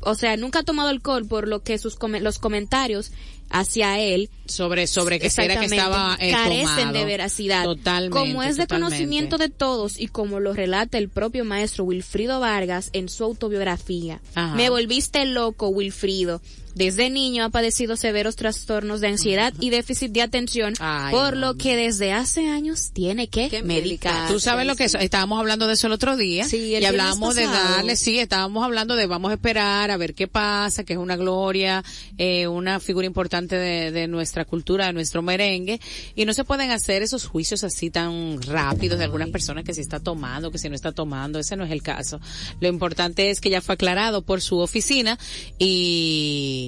O 0.00 0.14
sea, 0.14 0.36
nunca 0.36 0.60
ha 0.60 0.62
tomado 0.62 0.88
alcohol, 0.88 1.26
por 1.26 1.48
lo 1.48 1.62
que 1.62 1.78
sus 1.78 1.96
come- 1.96 2.20
los 2.20 2.38
comentarios 2.38 3.10
hacia 3.50 3.98
él 3.98 4.28
Sobre, 4.46 4.86
sobre 4.86 5.18
que 5.18 5.30
era 5.38 5.58
que 5.58 5.66
estaba 5.66 6.16
eh, 6.20 6.30
carecen 6.30 6.66
tomado. 6.76 6.92
de 6.92 7.04
veracidad. 7.06 7.64
Totalmente. 7.64 8.16
Como 8.18 8.42
es 8.42 8.56
de 8.56 8.64
totalmente. 8.64 8.90
conocimiento 8.96 9.38
de 9.38 9.48
todos 9.48 9.98
y 9.98 10.08
como 10.08 10.38
lo 10.38 10.52
relata 10.52 10.98
el 10.98 11.08
propio 11.08 11.44
maestro 11.46 11.84
Wilfrido 11.84 12.40
Vargas 12.40 12.90
en 12.92 13.08
su 13.08 13.24
autobiografía. 13.24 14.20
Ajá. 14.34 14.54
Me 14.54 14.68
volviste 14.70 15.24
loco, 15.24 15.68
Wilfrido. 15.68 16.40
Desde 16.78 17.10
niño 17.10 17.44
ha 17.44 17.48
padecido 17.50 17.96
severos 17.96 18.36
trastornos 18.36 19.00
de 19.00 19.08
ansiedad 19.08 19.52
y 19.58 19.70
déficit 19.70 20.12
de 20.12 20.22
atención, 20.22 20.74
Ay, 20.78 21.12
por 21.12 21.34
no, 21.34 21.40
lo 21.40 21.46
no. 21.54 21.58
que 21.58 21.74
desde 21.74 22.12
hace 22.12 22.48
años 22.48 22.92
tiene 22.92 23.26
que, 23.26 23.48
Que 23.48 23.64
medicar. 23.64 24.28
Tú 24.28 24.38
sabes 24.38 24.64
lo 24.64 24.76
que 24.76 24.84
es, 24.84 24.94
estábamos 24.94 25.40
hablando 25.40 25.66
de 25.66 25.72
eso 25.72 25.88
el 25.88 25.92
otro 25.92 26.16
día 26.16 26.44
Sí, 26.44 26.76
el 26.76 26.84
y 26.84 26.86
hablábamos 26.86 27.34
de 27.34 27.46
darle, 27.46 27.96
sí, 27.96 28.20
estábamos 28.20 28.62
hablando 28.64 28.94
de 28.94 29.06
vamos 29.06 29.32
a 29.32 29.34
esperar 29.34 29.90
a 29.90 29.96
ver 29.96 30.14
qué 30.14 30.28
pasa, 30.28 30.84
que 30.84 30.92
es 30.92 31.00
una 31.00 31.16
gloria, 31.16 31.82
eh, 32.16 32.46
una 32.46 32.78
figura 32.78 33.06
importante 33.08 33.56
de, 33.56 33.90
de 33.90 34.06
nuestra 34.06 34.44
cultura, 34.44 34.86
de 34.86 34.92
nuestro 34.92 35.20
merengue 35.20 35.80
y 36.14 36.26
no 36.26 36.32
se 36.32 36.44
pueden 36.44 36.70
hacer 36.70 37.02
esos 37.02 37.26
juicios 37.26 37.64
así 37.64 37.90
tan 37.90 38.40
rápidos 38.42 39.00
de 39.00 39.04
algunas 39.06 39.30
personas 39.30 39.64
que 39.64 39.74
si 39.74 39.80
está 39.80 39.98
tomando, 39.98 40.52
que 40.52 40.58
si 40.58 40.68
no 40.68 40.76
está 40.76 40.92
tomando, 40.92 41.40
ese 41.40 41.56
no 41.56 41.64
es 41.64 41.72
el 41.72 41.82
caso. 41.82 42.20
Lo 42.60 42.68
importante 42.68 43.30
es 43.30 43.40
que 43.40 43.50
ya 43.50 43.60
fue 43.60 43.74
aclarado 43.74 44.22
por 44.22 44.40
su 44.40 44.58
oficina 44.60 45.18
y 45.58 46.67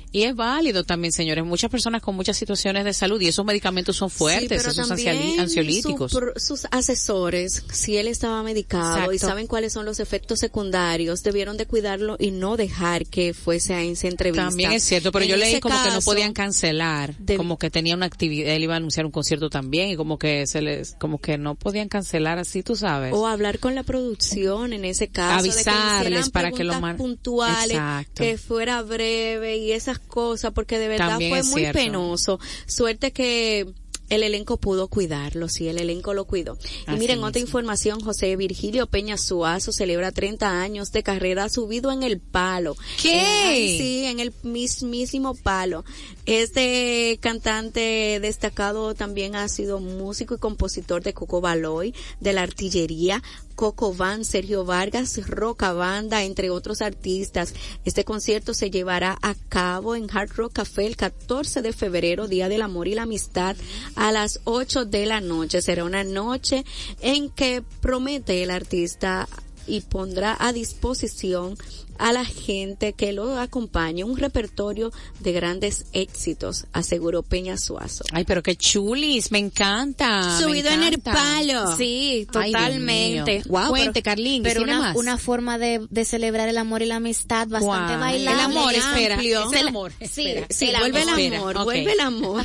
y 0.11 0.23
es 0.23 0.35
válido 0.35 0.83
también, 0.83 1.11
señores, 1.13 1.45
muchas 1.45 1.69
personas 1.71 2.01
con 2.01 2.15
muchas 2.15 2.37
situaciones 2.37 2.83
de 2.85 2.93
salud 2.93 3.19
y 3.21 3.27
esos 3.27 3.45
medicamentos 3.45 3.95
son 3.95 4.09
fuertes, 4.09 4.61
Sí, 4.63 4.69
esos 4.69 4.91
ansiolíticos. 4.91 6.11
su 6.11 6.21
sus 6.35 6.67
asesores, 6.71 7.63
si 7.71 7.97
él 7.97 8.07
estaba 8.07 8.43
medicado 8.43 9.11
y 9.13 9.19
saben 9.19 9.47
cuáles 9.47 9.73
son 9.73 9.85
los 9.85 9.99
efectos 9.99 10.39
secundarios, 10.39 11.23
debieron 11.23 11.57
de 11.57 11.65
cuidarlo 11.65 12.15
y 12.19 12.31
no 12.31 12.57
dejar 12.57 13.05
que 13.05 13.33
fuese 13.33 13.73
a 13.73 13.81
esa 13.81 14.07
entrevista. 14.07 14.47
También 14.47 14.71
es 14.73 14.83
cierto, 14.83 15.11
pero 15.11 15.23
En 15.25 15.31
yo 15.31 15.37
leí 15.37 15.59
como 15.59 15.81
que 15.83 15.89
no 15.91 16.01
podían 16.01 16.33
cancelar, 16.33 17.15
de- 17.17 17.37
como 17.37 17.57
que 17.57 17.69
tenía 17.69 17.95
una 17.95 18.05
actividad, 18.05 18.53
él 18.53 18.63
iba 18.63 18.73
a 18.73 18.77
anunciar 18.77 19.05
un 19.05 19.11
concierto 19.11 19.49
también 19.49 19.89
y 19.89 19.95
como 19.95 20.17
que 20.19 20.45
se 20.47 20.61
les, 20.61 20.95
como 20.99 21.19
que 21.19 21.37
no 21.37 21.55
podían 21.55 21.87
cancelar 21.87 22.37
así, 22.39 22.63
tú 22.63 22.75
sabes. 22.75 23.13
o 23.13 23.27
hablar 23.27 23.59
con 23.59 23.75
la 23.75 23.83
producción 23.83 24.73
en 24.73 24.85
ese 24.85 25.07
caso 25.07 25.43
de 25.43 25.49
que 25.49 25.69
Avisarles 25.69 26.29
para 26.29 26.51
que 26.51 26.63
lo 26.63 26.79
man- 26.81 26.97
puntuales 26.97 27.71
Exacto. 27.71 28.23
que 28.23 28.37
fuera 28.37 28.81
breve 28.81 29.57
y 29.57 29.71
esas 29.71 29.99
cosas 30.07 30.51
porque 30.53 30.77
de 30.79 30.87
verdad 30.87 31.09
También 31.09 31.31
fue 31.31 31.43
muy 31.43 31.61
cierto. 31.61 31.79
penoso 31.79 32.39
suerte 32.65 33.11
que 33.11 33.67
el 34.11 34.23
elenco 34.23 34.57
pudo 34.57 34.89
cuidarlo, 34.89 35.47
sí, 35.47 35.69
el 35.69 35.77
elenco 35.77 36.13
lo 36.13 36.25
cuidó. 36.25 36.57
Y 36.85 36.91
miren, 36.97 37.23
otra 37.23 37.39
información, 37.39 38.01
José 38.01 38.35
Virgilio 38.35 38.87
Peña 38.87 39.17
Suazo 39.17 39.71
celebra 39.71 40.11
30 40.11 40.61
años 40.61 40.91
de 40.91 41.01
carrera 41.01 41.47
subido 41.47 41.93
en 41.93 42.03
el 42.03 42.19
palo. 42.19 42.75
¿Qué? 43.01 43.77
Sí, 43.79 44.03
en 44.05 44.19
el 44.19 44.33
mismísimo 44.43 45.33
palo. 45.33 45.85
Este 46.25 47.19
cantante 47.21 48.19
destacado 48.21 48.95
también 48.95 49.37
ha 49.37 49.47
sido 49.47 49.79
músico 49.79 50.35
y 50.35 50.39
compositor 50.39 51.01
de 51.01 51.13
Coco 51.13 51.39
Baloy, 51.39 51.95
de 52.19 52.33
la 52.33 52.41
artillería, 52.41 53.23
Coco 53.55 53.93
Van, 53.93 54.25
Sergio 54.25 54.65
Vargas, 54.65 55.19
Roca 55.27 55.71
Banda, 55.71 56.23
entre 56.23 56.49
otros 56.49 56.81
artistas. 56.81 57.53
Este 57.85 58.03
concierto 58.03 58.53
se 58.53 58.71
llevará 58.71 59.17
a 59.21 59.35
cabo 59.49 59.95
en 59.95 60.07
Hard 60.11 60.31
Rock 60.35 60.53
Café 60.53 60.87
el 60.87 60.95
14 60.95 61.61
de 61.61 61.71
febrero, 61.71 62.27
Día 62.27 62.49
del 62.49 62.63
Amor 62.63 62.87
y 62.87 62.95
la 62.95 63.03
Amistad, 63.03 63.55
a 64.01 64.11
las 64.11 64.41
8 64.45 64.85
de 64.85 65.05
la 65.05 65.21
noche. 65.21 65.61
Será 65.61 65.83
una 65.83 66.03
noche 66.03 66.65
en 67.01 67.29
que 67.29 67.61
promete 67.81 68.41
el 68.41 68.49
artista 68.49 69.27
y 69.67 69.81
pondrá 69.81 70.35
a 70.39 70.53
disposición 70.53 71.57
a 71.97 72.11
la 72.13 72.25
gente 72.25 72.93
que 72.93 73.13
lo 73.13 73.37
acompañe 73.37 74.03
un 74.03 74.17
repertorio 74.17 74.91
de 75.19 75.33
grandes 75.33 75.85
éxitos, 75.93 76.65
aseguró 76.73 77.21
Peña 77.21 77.57
Suazo. 77.57 78.03
Ay, 78.11 78.23
pero 78.23 78.41
qué 78.41 78.55
chulis, 78.55 79.31
me 79.31 79.37
encanta. 79.37 80.39
me 80.39 80.43
Subido 80.43 80.69
en 80.71 80.81
el 80.81 80.99
palo. 80.99 81.77
Sí, 81.77 82.25
Ay, 82.33 82.51
totalmente. 82.53 83.33
mío. 83.35 83.43
Guau, 83.45 83.69
Cuente, 83.69 84.01
Carlín, 84.01 84.41
pero 84.41 84.61
¿tiene 84.63 84.77
una, 84.77 84.87
más? 84.87 84.97
una 84.97 85.17
forma 85.19 85.59
de, 85.59 85.85
de 85.91 86.05
celebrar 86.05 86.49
el 86.49 86.57
amor 86.57 86.81
y 86.81 86.87
la 86.87 86.95
amistad 86.95 87.47
bastante 87.47 87.95
bailable. 87.97 88.31
El 88.31 88.49
amor, 88.57 88.73
espera, 88.73 89.15
amplio. 89.15 89.51
es 89.51 89.59
el 89.61 89.67
amor, 89.67 89.91
Sí, 89.99 90.05
espera. 90.27 90.47
sí, 90.49 90.65
Sí, 90.65 90.73
vuelve 90.79 91.01
el 91.03 91.09
amor, 91.35 91.63
vuelve 91.63 91.93
el 91.93 91.99
amor. 91.99 92.43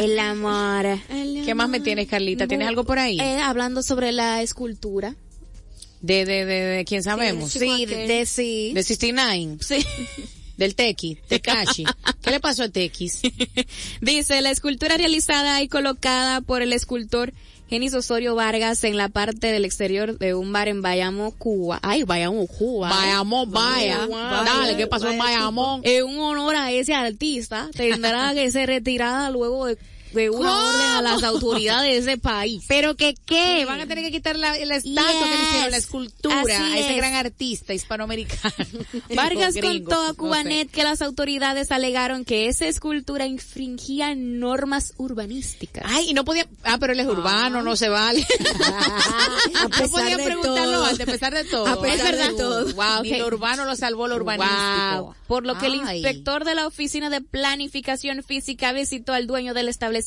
El 0.00 0.18
amor. 0.18 0.86
¿Qué 1.44 1.54
más 1.54 1.68
me 1.68 1.78
tienes, 1.78 2.08
Carlita? 2.08 2.48
¿Tienes 2.48 2.66
algo 2.66 2.82
por 2.84 2.98
ahí? 2.98 3.20
Eh, 3.20 3.38
hablando 3.40 3.82
sobre 3.82 4.10
la 4.10 4.42
escultura. 4.42 5.14
De, 6.04 6.26
de, 6.26 6.44
de, 6.44 6.54
de 6.60 6.84
quién 6.84 7.02
sabemos. 7.02 7.50
Sí, 7.50 7.86
de, 7.86 8.06
de 8.06 8.26
sí. 8.26 8.72
De 8.74 8.82
69. 8.82 9.56
Sí. 9.60 9.86
Del 10.58 10.74
Tequi, 10.74 11.16
Tecachi. 11.26 11.84
¿Qué 12.22 12.30
le 12.30 12.40
pasó 12.40 12.64
a 12.64 12.68
Tequis? 12.68 13.22
Dice, 14.02 14.42
la 14.42 14.50
escultura 14.50 14.98
realizada 14.98 15.62
y 15.62 15.68
colocada 15.68 16.42
por 16.42 16.60
el 16.60 16.74
escultor 16.74 17.32
Genis 17.70 17.94
Osorio 17.94 18.34
Vargas 18.34 18.84
en 18.84 18.98
la 18.98 19.08
parte 19.08 19.46
del 19.46 19.64
exterior 19.64 20.18
de 20.18 20.34
un 20.34 20.52
bar 20.52 20.68
en 20.68 20.82
Bayamo, 20.82 21.32
Cuba. 21.32 21.80
Ay, 21.82 22.02
Bayamo, 22.02 22.46
Cuba. 22.46 22.90
Bayamón, 22.90 23.50
vaya. 23.50 24.06
Dale, 24.06 24.76
¿qué 24.76 24.86
pasó 24.86 25.08
en 25.08 25.16
Bayamón? 25.16 25.80
En 25.84 26.04
un 26.04 26.18
honor 26.18 26.54
a 26.54 26.70
ese 26.70 26.92
artista, 26.92 27.70
tendrá 27.74 28.32
que 28.34 28.50
ser 28.50 28.68
retirada 28.68 29.30
luego 29.30 29.66
de, 29.66 29.78
de 30.14 30.30
una 30.30 30.48
¿Cómo? 30.48 30.68
orden 30.68 30.90
a 30.92 31.02
las 31.02 31.22
autoridades 31.22 32.04
de 32.04 32.12
ese 32.12 32.18
país. 32.20 32.64
Pero 32.68 32.94
que 32.96 33.14
qué, 33.26 33.64
van 33.66 33.80
a 33.80 33.86
tener 33.86 34.04
que 34.04 34.10
quitar 34.10 34.36
la, 34.36 34.56
la 34.64 34.76
estatua 34.76 35.02
que 35.28 35.36
le 35.36 35.42
hicieron, 35.48 35.70
la 35.70 35.76
escultura 35.76 36.40
Así 36.40 36.52
a 36.52 36.78
ese 36.78 36.90
es. 36.92 36.96
gran 36.96 37.14
artista 37.14 37.74
hispanoamericano. 37.74 38.54
Vargas 39.14 39.54
Gringo, 39.54 39.90
contó 39.90 40.00
a 40.02 40.06
no 40.06 40.10
sé. 40.12 40.16
Cubanet 40.16 40.70
que 40.70 40.84
las 40.84 41.02
autoridades 41.02 41.70
alegaron 41.72 42.24
que 42.24 42.48
esa 42.48 42.66
escultura 42.66 43.26
infringía 43.26 44.14
normas 44.14 44.94
urbanísticas. 44.96 45.84
Ay, 45.86 46.10
y 46.10 46.14
no 46.14 46.24
podía, 46.24 46.46
ah, 46.62 46.76
pero 46.78 46.92
él 46.92 47.00
es 47.00 47.06
urbano, 47.06 47.62
no 47.62 47.76
se 47.76 47.88
vale. 47.88 48.26
No 49.54 49.88
podía 49.90 50.16
preguntarlo 50.16 50.84
antes, 50.84 51.06
a 51.08 51.10
pesar 51.10 51.34
de 51.34 51.44
todo. 51.44 51.66
A 51.66 51.80
pesar 51.80 52.14
Es 52.14 52.28
de 52.28 52.34
todo. 52.34 52.72
Wow, 52.74 53.02
Ni 53.02 53.12
Ok. 53.12 53.18
lo 53.18 53.26
urbano 53.26 53.64
lo 53.64 53.76
salvó 53.76 54.08
lo 54.08 54.16
urbanístico. 54.16 55.02
Wow. 55.02 55.14
Por 55.26 55.46
lo 55.46 55.58
que 55.58 55.66
el 55.66 55.74
inspector 55.76 56.44
de 56.44 56.54
la 56.54 56.66
Oficina 56.66 57.10
de 57.10 57.20
Planificación 57.20 58.22
Física 58.22 58.72
visitó 58.72 59.12
al 59.12 59.26
dueño 59.26 59.54
del 59.54 59.68
establecimiento 59.68 60.03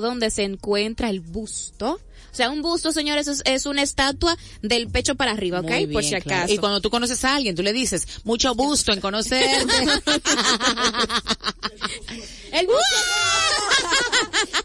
donde 0.00 0.30
se 0.30 0.44
encuentra 0.44 1.10
el 1.10 1.20
busto. 1.20 2.00
O 2.32 2.36
sea, 2.36 2.50
un 2.50 2.60
busto, 2.60 2.92
señores, 2.92 3.28
es, 3.28 3.42
es 3.46 3.64
una 3.64 3.82
estatua 3.82 4.36
del 4.60 4.88
pecho 4.88 5.14
para 5.14 5.32
arriba, 5.32 5.60
¿ok? 5.60 5.70
Muy 5.70 5.86
Por 5.86 6.02
bien, 6.02 6.14
si 6.16 6.20
claro. 6.20 6.40
acaso. 6.40 6.52
Y 6.54 6.58
cuando 6.58 6.80
tú 6.80 6.90
conoces 6.90 7.24
a 7.24 7.34
alguien, 7.36 7.54
tú 7.54 7.62
le 7.62 7.72
dices, 7.72 8.06
mucho 8.24 8.54
gusto 8.54 8.92
en 8.92 9.00
conocerte. 9.00 9.72
El 12.52 12.66
busto. 12.66 12.82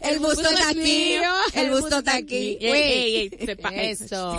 El 0.02 0.18
busto 0.18 0.50
está 0.50 0.68
aquí. 0.68 1.14
El 1.54 1.70
busto 1.70 1.98
está 1.98 2.16
aquí. 2.16 2.58
Ey, 2.60 2.72
ey, 2.72 3.30
ey, 3.38 3.90
Eso. 3.90 4.36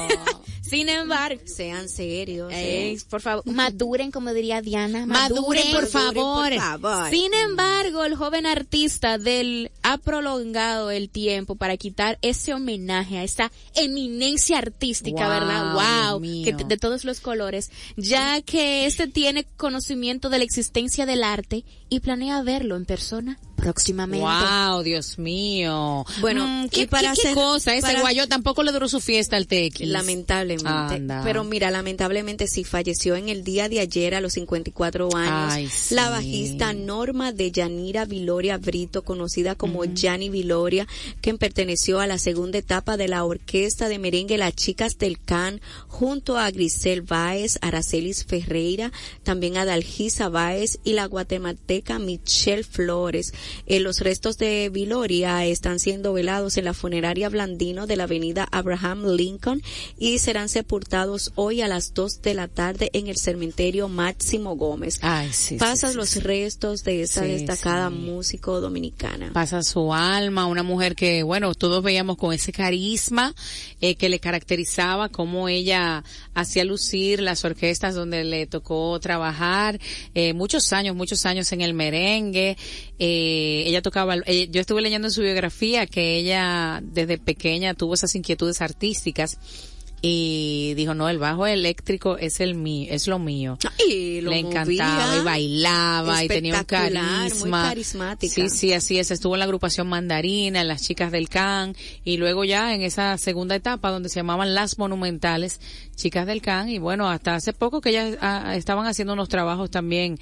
Sin 0.73 0.89
embargo, 0.89 1.41
Sean 1.45 1.87
serios. 1.89 2.51
eh. 2.53 2.97
por 3.09 3.21
favor, 3.21 3.45
maduren, 3.45 4.11
como 4.11 4.33
diría 4.33 4.61
Diana. 4.61 5.05
Maduren, 5.05 5.71
por 5.71 5.87
favor. 5.87 6.49
Por 6.51 6.55
favor. 6.59 7.09
Sin 7.09 7.33
embargo, 7.33 8.03
el 8.05 8.15
joven 8.15 8.45
artista 8.45 9.17
del 9.17 9.71
ha 9.83 9.97
prolongado 9.97 10.91
el 10.91 11.09
tiempo 11.09 11.55
para 11.55 11.77
quitar 11.77 12.17
ese 12.21 12.53
homenaje 12.53 13.17
a 13.17 13.23
esa 13.23 13.51
eminencia 13.75 14.57
artística, 14.57 15.23
Wow, 15.27 15.29
¿verdad? 15.29 16.09
Wow, 16.11 16.21
que 16.21 16.53
de 16.67 16.77
todos 16.77 17.05
los 17.05 17.19
colores, 17.19 17.71
ya 17.95 18.41
que 18.41 18.85
este 18.85 19.07
tiene 19.07 19.45
conocimiento 19.57 20.29
de 20.29 20.39
la 20.39 20.43
existencia 20.43 21.05
del 21.05 21.23
arte 21.23 21.63
y 21.89 21.99
planea 21.99 22.41
verlo 22.41 22.75
en 22.75 22.85
persona 22.85 23.39
próximamente. 23.63 24.25
Wow, 24.25 24.83
Dios 24.83 25.17
mío. 25.17 26.05
Bueno, 26.19 26.45
Mm, 26.45 26.65
y 26.65 26.69
¿qué, 26.69 26.87
para 26.87 27.13
qué- 27.13 27.21
qué 27.21 27.27
hacer- 27.29 27.33
cosa? 27.35 27.73
Ese 27.73 27.81
para- 27.81 28.01
guayo 28.01 28.27
tampoco 28.27 28.61
le 28.63 28.71
duró 28.71 28.89
su 28.89 28.99
fiesta 28.99 29.37
al 29.37 29.47
Tequis. 29.47 29.87
Lamentablemente. 29.87 30.95
Anda. 30.95 31.21
Pero 31.23 31.43
mira, 31.43 31.71
lamentablemente 31.71 32.47
sí 32.47 32.63
falleció 32.63 33.15
en 33.15 33.29
el 33.29 33.43
día 33.43 33.69
de 33.69 33.79
ayer 33.79 34.15
a 34.15 34.21
los 34.21 34.33
54 34.33 35.09
años. 35.15 35.53
Ay, 35.53 35.69
sí. 35.69 35.95
La 35.95 36.09
bajista 36.09 36.73
Norma 36.73 37.31
de 37.31 37.51
Yanira 37.51 38.05
Viloria 38.05 38.57
Brito, 38.57 39.03
conocida 39.03 39.55
como 39.55 39.85
Yanni 39.85 40.29
Viloria, 40.29 40.87
que 41.21 41.33
perteneció 41.35 41.99
a 41.99 42.07
la 42.07 42.17
segunda 42.17 42.57
etapa 42.57 42.97
de 42.97 43.07
la 43.07 43.23
orquesta 43.23 43.87
de 43.89 43.97
merengue 43.99 44.37
Las 44.37 44.55
Chicas 44.55 44.97
del 44.97 45.19
Can, 45.19 45.61
junto 45.87 46.37
a 46.37 46.51
Grisel 46.51 47.01
Báez, 47.01 47.57
Aracelis 47.61 48.25
Ferreira, 48.25 48.91
también 49.23 49.57
a 49.57 49.65
Dalgisa 49.65 50.29
Báez 50.29 50.79
y 50.83 50.93
la 50.93 51.05
guatemalteca 51.05 51.99
Michelle 51.99 52.63
Flores. 52.63 53.33
Eh, 53.65 53.79
los 53.79 53.99
restos 53.99 54.37
de 54.37 54.69
Viloria 54.69 55.45
están 55.45 55.79
siendo 55.79 56.13
velados 56.13 56.57
en 56.57 56.65
la 56.65 56.73
funeraria 56.73 57.29
Blandino 57.29 57.87
de 57.87 57.95
la 57.95 58.03
avenida 58.03 58.47
Abraham 58.51 59.05
Lincoln 59.07 59.61
y 59.97 60.19
serán 60.19 60.49
sepultados 60.49 61.31
hoy 61.35 61.61
a 61.61 61.67
las 61.67 61.93
2 61.93 62.21
de 62.21 62.33
la 62.33 62.47
tarde 62.47 62.89
en 62.93 63.07
el 63.07 63.17
cementerio 63.17 63.87
Máximo 63.87 64.55
Gómez. 64.55 64.99
Ay, 65.01 65.31
sí. 65.33 65.57
Pasan 65.57 65.91
sí, 65.91 65.97
los 65.97 66.23
restos 66.23 66.83
de 66.83 67.01
esta 67.01 67.23
Sí, 67.23 67.27
destacada 67.27 67.89
músico 67.89 68.61
dominicana. 68.61 69.31
Pasa 69.33 69.63
su 69.63 69.93
alma, 69.93 70.45
una 70.45 70.63
mujer 70.63 70.95
que, 70.95 71.23
bueno, 71.23 71.53
todos 71.53 71.83
veíamos 71.83 72.17
con 72.17 72.33
ese 72.33 72.51
carisma 72.51 73.33
eh, 73.81 73.95
que 73.95 74.09
le 74.09 74.19
caracterizaba, 74.19 75.09
cómo 75.09 75.49
ella 75.49 76.03
hacía 76.33 76.63
lucir 76.63 77.21
las 77.21 77.43
orquestas 77.45 77.95
donde 77.95 78.23
le 78.23 78.47
tocó 78.47 78.99
trabajar, 78.99 79.79
eh, 80.13 80.33
muchos 80.33 80.73
años, 80.73 80.95
muchos 80.95 81.25
años 81.25 81.51
en 81.51 81.61
el 81.61 81.73
merengue. 81.73 82.57
Eh, 82.99 83.42
ella 83.67 83.81
tocaba, 83.81 84.15
eh, 84.25 84.47
yo 84.51 84.61
estuve 84.61 84.81
leyendo 84.81 85.07
en 85.07 85.11
su 85.11 85.21
biografía 85.21 85.85
que 85.87 86.17
ella 86.17 86.81
desde 86.83 87.17
pequeña 87.17 87.73
tuvo 87.73 87.93
esas 87.93 88.15
inquietudes 88.15 88.61
artísticas 88.61 89.37
y 90.05 90.73
dijo, 90.75 90.93
no, 90.93 91.07
el 91.07 91.17
bajo 91.17 91.47
eléctrico 91.47 92.17
es 92.17 92.41
el 92.41 92.55
mío, 92.55 92.89
es 92.91 93.07
lo 93.07 93.19
mío. 93.19 93.57
Y 93.87 94.19
lo 94.19 94.31
le 94.31 94.39
encantaba 94.39 95.07
movía. 95.07 95.21
y 95.21 95.23
bailaba 95.23 96.23
y 96.25 96.27
tenía 96.27 96.55
un 96.55 96.59
Espectacular, 96.59 97.03
muy 97.03 97.29
carisma. 97.29 97.63
carismática. 97.69 98.33
Sí, 98.33 98.49
sí, 98.49 98.73
así 98.73 98.99
es. 98.99 99.11
Estuvo 99.11 99.35
en 99.35 99.39
la 99.39 99.45
agrupación 99.45 99.87
Mandarina, 99.87 100.59
en 100.59 100.67
las 100.67 100.81
chicas 100.81 101.09
del 101.09 101.29
Can 101.29 101.73
y 102.03 102.17
luego 102.17 102.43
ya 102.43 102.75
en 102.75 102.81
esa 102.81 103.17
segunda 103.17 103.55
etapa 103.55 103.91
donde 103.91 104.09
se 104.09 104.15
llamaban 104.15 104.53
las 104.53 104.77
monumentales 104.77 105.61
chicas 105.95 106.27
del 106.27 106.41
Can 106.41 106.67
y 106.67 106.79
bueno, 106.79 107.09
hasta 107.09 107.35
hace 107.35 107.53
poco 107.53 107.79
que 107.79 107.91
ellas 107.91 108.17
ah, 108.19 108.57
estaban 108.57 108.87
haciendo 108.87 109.13
unos 109.13 109.29
trabajos 109.29 109.71
también 109.71 110.19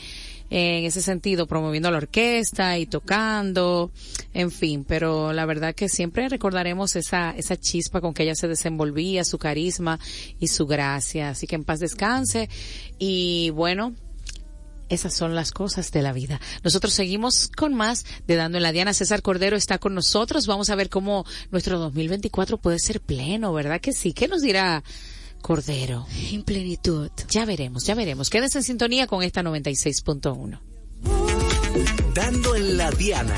en 0.51 0.83
ese 0.83 1.01
sentido, 1.01 1.47
promoviendo 1.47 1.89
la 1.89 1.97
orquesta 1.97 2.77
y 2.77 2.85
tocando, 2.85 3.89
en 4.33 4.51
fin, 4.51 4.83
pero 4.83 5.31
la 5.31 5.45
verdad 5.45 5.73
que 5.73 5.87
siempre 5.87 6.27
recordaremos 6.27 6.97
esa, 6.97 7.31
esa 7.31 7.55
chispa 7.55 8.01
con 8.01 8.13
que 8.13 8.23
ella 8.23 8.35
se 8.35 8.49
desenvolvía, 8.49 9.23
su 9.23 9.37
carisma 9.37 9.97
y 10.39 10.49
su 10.49 10.67
gracia. 10.67 11.29
Así 11.29 11.47
que 11.47 11.55
en 11.55 11.63
paz 11.63 11.79
descanse 11.79 12.49
y 12.99 13.49
bueno, 13.51 13.95
esas 14.89 15.13
son 15.13 15.35
las 15.35 15.51
cosas 15.53 15.89
de 15.93 16.01
la 16.01 16.11
vida. 16.11 16.41
Nosotros 16.65 16.91
seguimos 16.91 17.49
con 17.55 17.73
más 17.73 18.05
de 18.27 18.35
Dando 18.35 18.57
en 18.57 18.63
la 18.63 18.73
Diana. 18.73 18.93
César 18.93 19.21
Cordero 19.21 19.55
está 19.55 19.77
con 19.77 19.95
nosotros. 19.95 20.47
Vamos 20.47 20.69
a 20.69 20.75
ver 20.75 20.89
cómo 20.89 21.25
nuestro 21.49 21.79
2024 21.79 22.57
puede 22.57 22.77
ser 22.77 22.99
pleno, 22.99 23.53
¿verdad 23.53 23.79
que 23.79 23.93
sí? 23.93 24.11
¿Qué 24.11 24.27
nos 24.27 24.41
dirá 24.41 24.83
Cordero? 25.41 26.05
En 26.31 26.43
plenitud. 26.43 27.09
Ya 27.29 27.45
veremos, 27.45 27.85
ya 27.85 27.95
veremos. 27.95 28.29
Quédense 28.29 28.59
en 28.59 28.63
sintonía 28.63 29.07
con 29.07 29.23
esta 29.23 29.41
96.1. 29.41 30.59
Dando 32.13 32.55
en 32.55 32.77
la 32.77 32.91
Diana. 32.91 33.35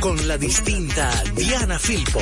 Con 0.00 0.28
la 0.28 0.38
distinta 0.38 1.10
Diana 1.34 1.78
Filpo. 1.78 2.20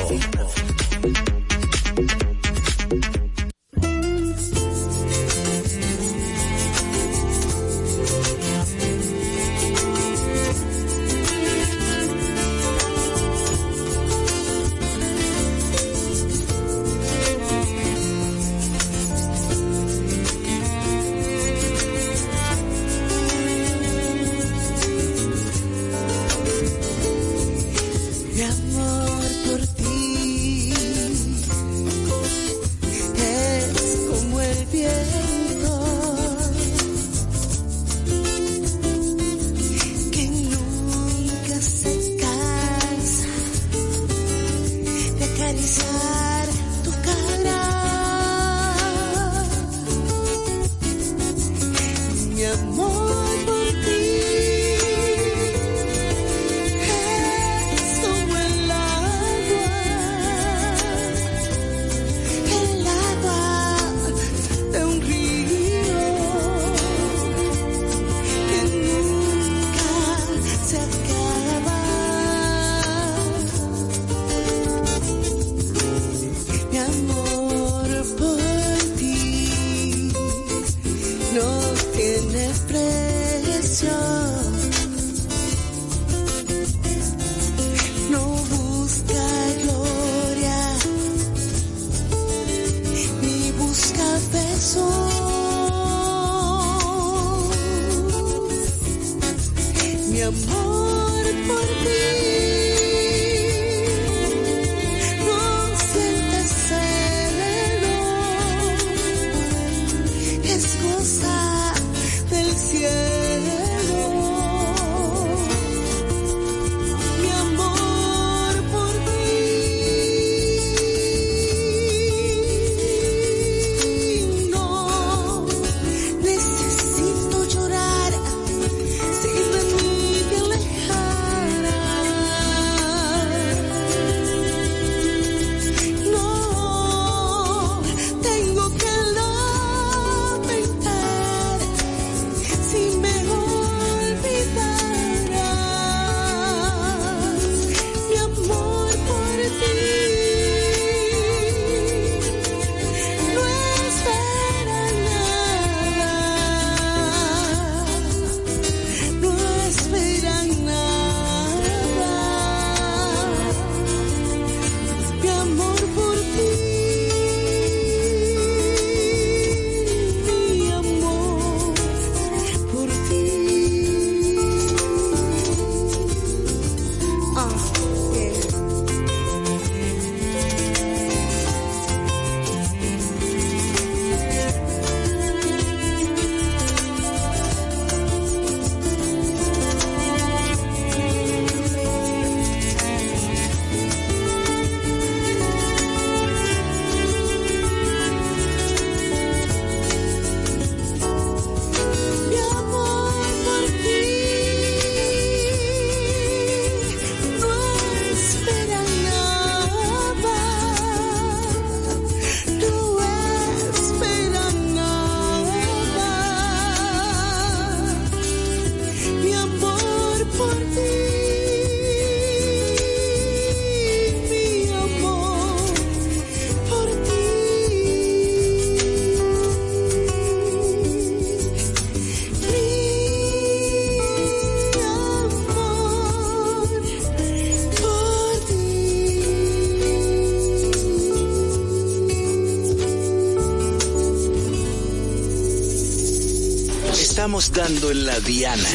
Dando 247.57 247.89
en 247.89 248.05
la 248.05 248.19
Diana. 248.19 248.69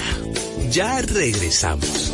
Ya 0.73 1.01
regresamos. 1.03 2.13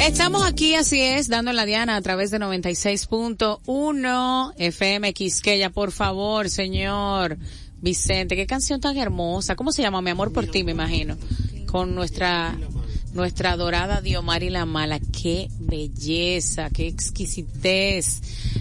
Estamos 0.00 0.44
aquí, 0.44 0.76
así 0.76 1.00
es, 1.00 1.26
dando 1.26 1.50
en 1.50 1.56
la 1.56 1.66
diana 1.66 1.96
a 1.96 2.00
través 2.00 2.30
de 2.30 2.38
96.1 2.38 4.52
FM 4.56 5.12
Quisqueya. 5.14 5.70
Por 5.70 5.90
favor, 5.90 6.48
señor 6.48 7.38
Vicente, 7.80 8.36
qué 8.36 8.46
canción 8.46 8.80
tan 8.80 8.96
hermosa. 8.96 9.56
¿Cómo 9.56 9.72
se 9.72 9.82
llama? 9.82 10.00
Mi 10.00 10.10
amor 10.10 10.32
por 10.32 10.46
ti, 10.46 10.62
me 10.62 10.70
imagino. 10.70 11.16
Con 11.66 11.96
nuestra 11.96 12.56
nuestra 13.14 13.52
adorada 13.52 14.00
Diomari 14.00 14.48
la 14.48 14.64
Mala. 14.64 15.00
Qué 15.00 15.48
belleza, 15.68 16.70
qué 16.70 16.86
exquisitez. 16.88 18.20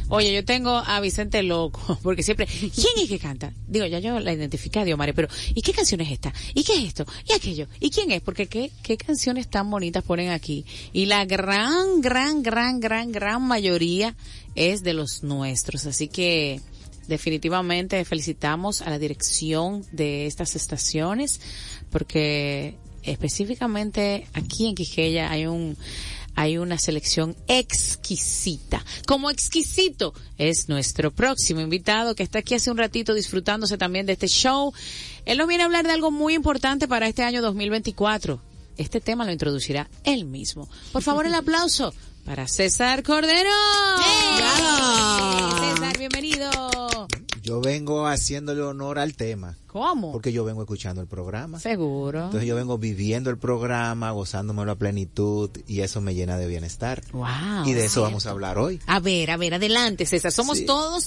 Oye, 0.09 0.33
yo 0.33 0.45
tengo 0.45 0.71
a 0.71 0.99
Vicente 0.99 1.41
loco, 1.43 1.97
porque 2.03 2.23
siempre, 2.23 2.45
¿quién 2.45 2.93
es 2.97 3.09
que 3.09 3.19
canta? 3.19 3.53
Digo, 3.67 3.85
ya 3.85 3.99
yo 3.99 4.19
la 4.19 4.33
identifiqué 4.33 4.79
a 4.79 4.85
Diomari, 4.85 5.13
pero 5.13 5.27
¿y 5.55 5.61
qué 5.61 5.73
canción 5.73 6.01
es 6.01 6.11
esta? 6.11 6.33
¿Y 6.53 6.63
qué 6.63 6.73
es 6.73 6.83
esto? 6.83 7.05
¿Y 7.27 7.33
aquello? 7.33 7.67
¿Y 7.79 7.89
quién 7.89 8.11
es? 8.11 8.21
Porque 8.21 8.47
qué, 8.47 8.71
qué 8.83 8.97
canciones 8.97 9.47
tan 9.49 9.69
bonitas 9.69 10.03
ponen 10.03 10.29
aquí. 10.29 10.65
Y 10.93 11.05
la 11.05 11.25
gran, 11.25 12.01
gran, 12.01 12.43
gran, 12.43 12.79
gran, 12.79 13.11
gran 13.11 13.41
mayoría 13.41 14.15
es 14.55 14.83
de 14.83 14.93
los 14.93 15.23
nuestros. 15.23 15.85
Así 15.85 16.07
que, 16.07 16.61
definitivamente 17.07 18.03
felicitamos 18.05 18.81
a 18.81 18.89
la 18.89 18.99
dirección 18.99 19.85
de 19.91 20.27
estas 20.27 20.55
estaciones 20.55 21.39
porque 21.89 22.75
específicamente 23.03 24.27
aquí 24.33 24.67
en 24.67 24.75
Quisqueya 24.75 25.31
hay 25.31 25.45
un 25.45 25.77
hay 26.37 26.59
una 26.59 26.77
selección 26.77 27.35
exquisita. 27.47 28.85
Como 29.07 29.31
exquisito 29.31 30.13
es 30.37 30.69
nuestro 30.69 31.11
próximo 31.11 31.61
invitado 31.61 32.13
que 32.13 32.21
está 32.21 32.39
aquí 32.39 32.53
hace 32.53 32.69
un 32.69 32.77
ratito 32.77 33.15
disfrutándose 33.15 33.75
también 33.77 34.05
de 34.05 34.13
este 34.13 34.27
show. 34.27 34.71
Él 35.25 35.39
nos 35.39 35.47
viene 35.47 35.63
a 35.63 35.65
hablar 35.65 35.85
de 35.85 35.93
algo 35.93 36.11
muy 36.11 36.35
importante 36.35 36.87
para 36.87 37.07
este 37.07 37.23
año 37.23 37.41
2024. 37.41 38.39
Este 38.77 39.01
tema 39.01 39.25
lo 39.25 39.31
introducirá 39.31 39.89
él 40.03 40.25
mismo. 40.25 40.69
Por 40.93 41.01
favor, 41.01 41.25
el 41.25 41.33
aplauso 41.33 41.91
para 42.23 42.47
César 42.47 43.01
Cordero. 43.01 43.49
César, 45.59 45.97
bienvenido. 45.97 46.76
Yo 47.47 47.61
vengo 47.61 48.05
haciéndole 48.07 48.61
honor 48.61 48.99
al 48.99 49.13
tema. 49.15 49.55
¿Cómo? 49.67 50.11
Porque 50.11 50.33
yo 50.33 50.43
vengo 50.43 50.63
escuchando 50.63 51.01
el 51.01 51.07
programa. 51.07 51.59
Seguro. 51.61 52.25
Entonces 52.25 52.45
yo 52.45 52.55
vengo 52.57 52.77
viviendo 52.77 53.29
el 53.29 53.37
programa, 53.37 54.11
gozándomelo 54.11 54.71
a 54.71 54.75
plenitud 54.75 55.49
y 55.65 55.79
eso 55.79 56.01
me 56.01 56.13
llena 56.13 56.37
de 56.37 56.45
bienestar. 56.47 57.03
Wow. 57.13 57.25
Y 57.65 57.71
de 57.71 57.85
eso 57.85 58.01
vamos 58.01 58.25
a 58.25 58.31
hablar 58.31 58.57
hoy. 58.57 58.81
A 58.85 58.99
ver, 58.99 59.31
a 59.31 59.37
ver, 59.37 59.53
adelante, 59.53 60.05
César. 60.05 60.33
Somos 60.33 60.57
Sí. 60.57 60.65
todos 60.65 61.05